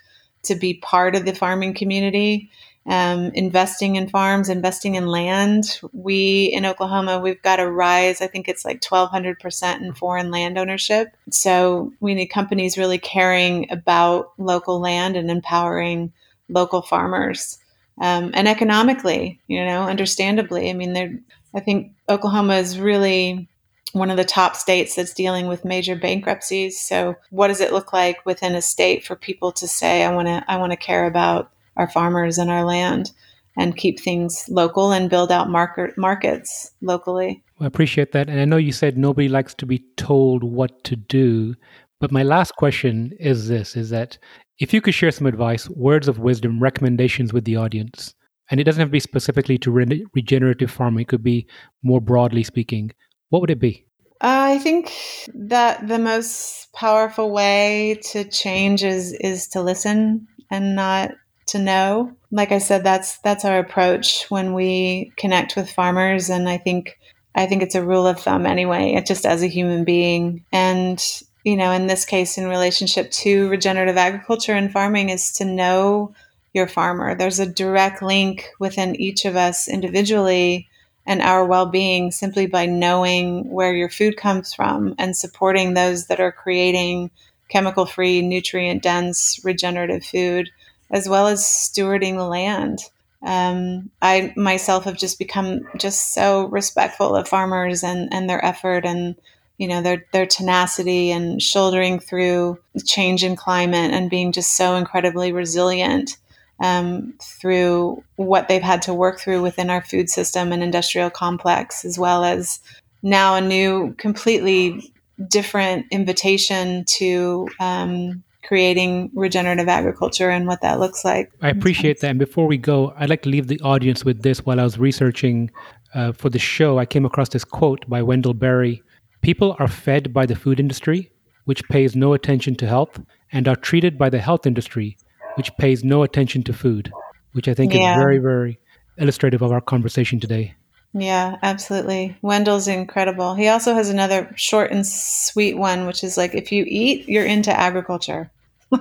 to 0.44 0.54
be 0.54 0.74
part 0.74 1.16
of 1.16 1.24
the 1.24 1.34
farming 1.34 1.74
community 1.74 2.50
um, 2.88 3.32
investing 3.34 3.96
in 3.96 4.08
farms, 4.08 4.48
investing 4.48 4.94
in 4.94 5.06
land. 5.06 5.78
We 5.92 6.44
in 6.46 6.64
Oklahoma, 6.64 7.20
we've 7.20 7.42
got 7.42 7.60
a 7.60 7.70
rise. 7.70 8.22
I 8.22 8.26
think 8.28 8.48
it's 8.48 8.64
like 8.64 8.80
1,200% 8.80 9.80
in 9.82 9.92
foreign 9.92 10.30
land 10.30 10.56
ownership. 10.56 11.08
So 11.30 11.92
we 12.00 12.14
need 12.14 12.28
companies 12.28 12.78
really 12.78 12.98
caring 12.98 13.70
about 13.70 14.32
local 14.38 14.80
land 14.80 15.16
and 15.16 15.30
empowering 15.30 16.12
local 16.48 16.80
farmers. 16.80 17.58
Um, 18.00 18.30
and 18.32 18.48
economically, 18.48 19.40
you 19.48 19.64
know, 19.64 19.82
understandably. 19.82 20.70
I 20.70 20.72
mean, 20.72 21.24
I 21.54 21.60
think 21.60 21.92
Oklahoma 22.08 22.54
is 22.54 22.78
really 22.78 23.48
one 23.92 24.10
of 24.10 24.16
the 24.16 24.24
top 24.24 24.54
states 24.56 24.94
that's 24.94 25.14
dealing 25.14 25.46
with 25.46 25.64
major 25.64 25.96
bankruptcies. 25.96 26.80
So, 26.80 27.16
what 27.30 27.48
does 27.48 27.60
it 27.60 27.72
look 27.72 27.92
like 27.92 28.24
within 28.26 28.54
a 28.54 28.62
state 28.62 29.04
for 29.04 29.16
people 29.16 29.52
to 29.52 29.66
say, 29.68 30.04
"I 30.04 30.12
want 30.12 30.28
to, 30.28 30.44
I 30.48 30.56
want 30.56 30.72
to 30.72 30.76
care 30.76 31.06
about 31.06 31.50
our 31.76 31.88
farmers 31.88 32.38
and 32.38 32.50
our 32.50 32.64
land 32.64 33.12
and 33.58 33.76
keep 33.76 33.98
things 33.98 34.46
local 34.48 34.92
and 34.92 35.10
build 35.10 35.32
out 35.32 35.50
market 35.50 35.98
markets 35.98 36.72
locally. 36.80 37.42
Well, 37.58 37.64
I 37.64 37.66
appreciate 37.66 38.12
that. 38.12 38.28
And 38.28 38.40
I 38.40 38.44
know 38.44 38.56
you 38.56 38.72
said 38.72 38.96
nobody 38.96 39.28
likes 39.28 39.52
to 39.54 39.66
be 39.66 39.84
told 39.96 40.44
what 40.44 40.84
to 40.84 40.96
do. 40.96 41.54
But 42.00 42.12
my 42.12 42.22
last 42.22 42.54
question 42.54 43.12
is 43.18 43.48
this 43.48 43.76
is 43.76 43.90
that 43.90 44.16
if 44.58 44.72
you 44.72 44.80
could 44.80 44.94
share 44.94 45.10
some 45.10 45.26
advice, 45.26 45.68
words 45.70 46.06
of 46.08 46.20
wisdom, 46.20 46.60
recommendations 46.60 47.32
with 47.32 47.44
the 47.44 47.56
audience, 47.56 48.14
and 48.50 48.60
it 48.60 48.64
doesn't 48.64 48.80
have 48.80 48.88
to 48.88 48.92
be 48.92 49.00
specifically 49.00 49.58
to 49.58 49.70
re- 49.70 50.06
regenerative 50.14 50.70
farming, 50.70 51.02
it 51.02 51.08
could 51.08 51.22
be 51.22 51.48
more 51.82 52.00
broadly 52.00 52.44
speaking, 52.44 52.92
what 53.30 53.40
would 53.40 53.50
it 53.50 53.60
be? 53.60 53.84
I 54.20 54.58
think 54.58 54.92
that 55.34 55.86
the 55.86 55.98
most 55.98 56.72
powerful 56.72 57.30
way 57.30 58.00
to 58.10 58.24
change 58.24 58.82
is 58.82 59.12
is 59.12 59.48
to 59.48 59.62
listen 59.62 60.26
and 60.50 60.74
not 60.74 61.12
to 61.48 61.58
know. 61.58 62.12
Like 62.30 62.52
I 62.52 62.58
said, 62.58 62.84
that's 62.84 63.18
that's 63.18 63.44
our 63.44 63.58
approach 63.58 64.26
when 64.28 64.54
we 64.54 65.12
connect 65.16 65.56
with 65.56 65.70
farmers, 65.70 66.30
and 66.30 66.48
I 66.48 66.58
think 66.58 66.98
I 67.34 67.46
think 67.46 67.62
it's 67.62 67.74
a 67.74 67.84
rule 67.84 68.06
of 68.06 68.20
thumb 68.20 68.46
anyway, 68.46 68.94
It 68.94 69.06
just 69.06 69.24
as 69.24 69.42
a 69.42 69.48
human 69.48 69.84
being. 69.84 70.44
And 70.52 71.02
you 71.44 71.56
know, 71.56 71.70
in 71.70 71.86
this 71.86 72.04
case, 72.04 72.36
in 72.36 72.48
relationship 72.48 73.10
to 73.12 73.48
regenerative 73.48 73.96
agriculture 73.96 74.54
and 74.54 74.72
farming, 74.72 75.10
is 75.10 75.32
to 75.34 75.44
know 75.44 76.12
your 76.54 76.66
farmer. 76.66 77.14
There's 77.14 77.38
a 77.38 77.46
direct 77.46 78.02
link 78.02 78.48
within 78.58 78.96
each 78.96 79.24
of 79.24 79.36
us 79.36 79.68
individually 79.68 80.67
and 81.08 81.22
our 81.22 81.44
well 81.44 81.64
being 81.64 82.10
simply 82.12 82.46
by 82.46 82.66
knowing 82.66 83.50
where 83.50 83.74
your 83.74 83.88
food 83.88 84.18
comes 84.18 84.52
from 84.52 84.94
and 84.98 85.16
supporting 85.16 85.72
those 85.72 86.06
that 86.06 86.20
are 86.20 86.30
creating 86.30 87.10
chemical 87.48 87.86
free, 87.86 88.20
nutrient 88.20 88.82
dense, 88.82 89.40
regenerative 89.42 90.04
food 90.04 90.50
as 90.90 91.08
well 91.08 91.26
as 91.26 91.42
stewarding 91.42 92.16
the 92.16 92.24
land. 92.24 92.80
Um, 93.22 93.90
I 94.02 94.34
myself 94.36 94.84
have 94.84 94.98
just 94.98 95.18
become 95.18 95.66
just 95.78 96.12
so 96.12 96.44
respectful 96.48 97.16
of 97.16 97.26
farmers 97.26 97.82
and, 97.82 98.12
and 98.12 98.28
their 98.28 98.44
effort 98.44 98.84
and 98.84 99.16
you 99.56 99.66
know 99.66 99.82
their 99.82 100.04
their 100.12 100.26
tenacity 100.26 101.10
and 101.10 101.42
shouldering 101.42 101.98
through 102.00 102.58
change 102.84 103.24
in 103.24 103.34
climate 103.34 103.92
and 103.92 104.10
being 104.10 104.30
just 104.30 104.56
so 104.56 104.76
incredibly 104.76 105.32
resilient 105.32 106.16
um, 106.60 107.14
through 107.22 108.02
what 108.16 108.48
they've 108.48 108.62
had 108.62 108.82
to 108.82 108.94
work 108.94 109.20
through 109.20 109.42
within 109.42 109.70
our 109.70 109.82
food 109.82 110.08
system 110.10 110.52
and 110.52 110.62
industrial 110.62 111.10
complex, 111.10 111.84
as 111.84 111.98
well 111.98 112.24
as 112.24 112.60
now 113.02 113.36
a 113.36 113.40
new, 113.40 113.94
completely 113.98 114.92
different 115.28 115.86
invitation 115.90 116.84
to 116.86 117.48
um, 117.60 118.22
creating 118.44 119.10
regenerative 119.14 119.68
agriculture 119.68 120.30
and 120.30 120.46
what 120.46 120.60
that 120.62 120.80
looks 120.80 121.04
like. 121.04 121.30
I 121.42 121.50
appreciate 121.50 122.00
that. 122.00 122.10
And 122.10 122.18
before 122.18 122.46
we 122.46 122.56
go, 122.56 122.92
I'd 122.96 123.10
like 123.10 123.22
to 123.22 123.28
leave 123.28 123.46
the 123.46 123.60
audience 123.60 124.04
with 124.04 124.22
this. 124.22 124.44
While 124.44 124.60
I 124.60 124.64
was 124.64 124.78
researching 124.78 125.50
uh, 125.94 126.12
for 126.12 126.30
the 126.30 126.38
show, 126.38 126.78
I 126.78 126.86
came 126.86 127.04
across 127.04 127.28
this 127.28 127.44
quote 127.44 127.88
by 127.88 128.02
Wendell 128.02 128.34
Berry 128.34 128.82
People 129.20 129.56
are 129.58 129.68
fed 129.68 130.12
by 130.12 130.26
the 130.26 130.36
food 130.36 130.60
industry, 130.60 131.10
which 131.44 131.68
pays 131.68 131.96
no 131.96 132.12
attention 132.12 132.54
to 132.56 132.66
health, 132.66 133.00
and 133.32 133.48
are 133.48 133.56
treated 133.56 133.98
by 133.98 134.08
the 134.08 134.20
health 134.20 134.46
industry, 134.46 134.96
which 135.38 135.56
pays 135.56 135.82
no 135.82 136.02
attention 136.02 136.42
to 136.42 136.52
food, 136.52 136.92
which 137.32 137.48
I 137.48 137.54
think 137.54 137.72
yeah. 137.72 137.92
is 137.92 137.98
very, 137.98 138.18
very 138.18 138.58
illustrative 138.98 139.40
of 139.40 139.52
our 139.52 139.62
conversation 139.62 140.20
today. 140.20 140.54
Yeah, 140.92 141.36
absolutely. 141.42 142.16
Wendell's 142.22 142.68
incredible. 142.68 143.34
He 143.34 143.48
also 143.48 143.74
has 143.74 143.88
another 143.88 144.30
short 144.36 144.70
and 144.72 144.86
sweet 144.86 145.56
one, 145.56 145.86
which 145.86 146.02
is 146.02 146.16
like 146.16 146.34
if 146.34 146.50
you 146.50 146.64
eat, 146.66 147.08
you're 147.08 147.24
into 147.24 147.52
agriculture. 147.52 148.30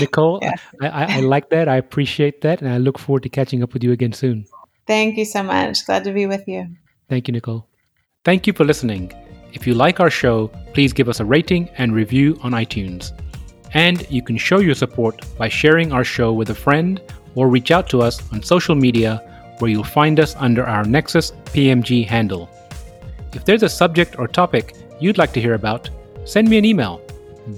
Nicole, 0.00 0.40
yeah. 0.42 0.54
I, 0.82 1.16
I, 1.16 1.20
like 1.20 1.48
that. 1.50 1.68
I 1.68 1.76
appreciate 1.76 2.42
that. 2.42 2.60
And 2.60 2.70
I 2.70 2.78
look 2.78 2.98
forward 2.98 3.22
to 3.22 3.28
catching 3.28 3.62
up 3.62 3.72
with 3.72 3.82
you 3.84 3.92
again 3.92 4.12
soon. 4.12 4.46
Thank 4.86 5.16
you 5.16 5.24
so 5.24 5.42
much. 5.42 5.86
Glad 5.86 6.04
to 6.04 6.12
be 6.12 6.26
with 6.26 6.46
you. 6.46 6.68
Thank 7.08 7.28
you, 7.28 7.32
Nicole. 7.32 7.66
Thank 8.24 8.46
you 8.46 8.52
for 8.52 8.64
listening. 8.64 9.12
If 9.52 9.66
you 9.66 9.74
like 9.74 10.00
our 10.00 10.10
show, 10.10 10.48
please 10.74 10.92
give 10.92 11.08
us 11.08 11.20
a 11.20 11.24
rating 11.24 11.70
and 11.78 11.94
review 11.94 12.38
on 12.42 12.52
iTunes. 12.52 13.12
And 13.74 14.08
you 14.10 14.22
can 14.22 14.36
show 14.36 14.60
your 14.60 14.74
support 14.74 15.20
by 15.36 15.48
sharing 15.48 15.92
our 15.92 16.04
show 16.04 16.32
with 16.32 16.50
a 16.50 16.54
friend 16.54 17.00
or 17.34 17.48
reach 17.48 17.70
out 17.70 17.88
to 17.90 18.02
us 18.02 18.22
on 18.32 18.42
social 18.42 18.74
media 18.74 19.22
where 19.58 19.70
you'll 19.70 19.84
find 19.84 20.18
us 20.20 20.34
under 20.36 20.64
our 20.64 20.84
Nexus 20.84 21.32
PMG 21.46 22.06
handle. 22.06 22.48
If 23.32 23.44
there's 23.44 23.64
a 23.64 23.68
subject 23.68 24.18
or 24.18 24.28
topic 24.28 24.76
you'd 25.00 25.18
like 25.18 25.32
to 25.32 25.40
hear 25.40 25.54
about, 25.54 25.90
send 26.24 26.48
me 26.48 26.58
an 26.58 26.64
email 26.64 27.00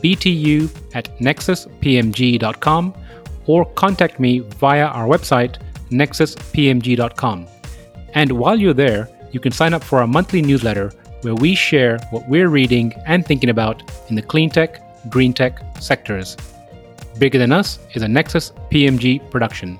btu 0.02 0.68
at 0.94 1.16
nexuspmg.com 1.18 2.94
or 3.46 3.64
contact 3.74 4.18
me 4.18 4.40
via 4.40 4.86
our 4.86 5.06
website, 5.06 5.58
nexuspmg.com. 5.90 7.46
And 8.14 8.32
while 8.32 8.58
you're 8.58 8.74
there, 8.74 9.08
you 9.30 9.40
can 9.40 9.52
sign 9.52 9.74
up 9.74 9.84
for 9.84 10.00
our 10.00 10.06
monthly 10.06 10.42
newsletter 10.42 10.92
where 11.22 11.34
we 11.34 11.54
share 11.54 11.98
what 12.10 12.28
we're 12.28 12.48
reading 12.48 12.92
and 13.06 13.24
thinking 13.24 13.50
about 13.50 13.82
in 14.08 14.16
the 14.16 14.22
clean 14.22 14.50
tech, 14.50 14.82
green 15.08 15.32
tech 15.32 15.62
sectors. 15.80 16.36
Bigger 17.18 17.38
Than 17.38 17.52
Us 17.52 17.78
is 17.94 18.02
a 18.02 18.08
Nexus 18.08 18.52
PMG 18.70 19.30
production. 19.30 19.78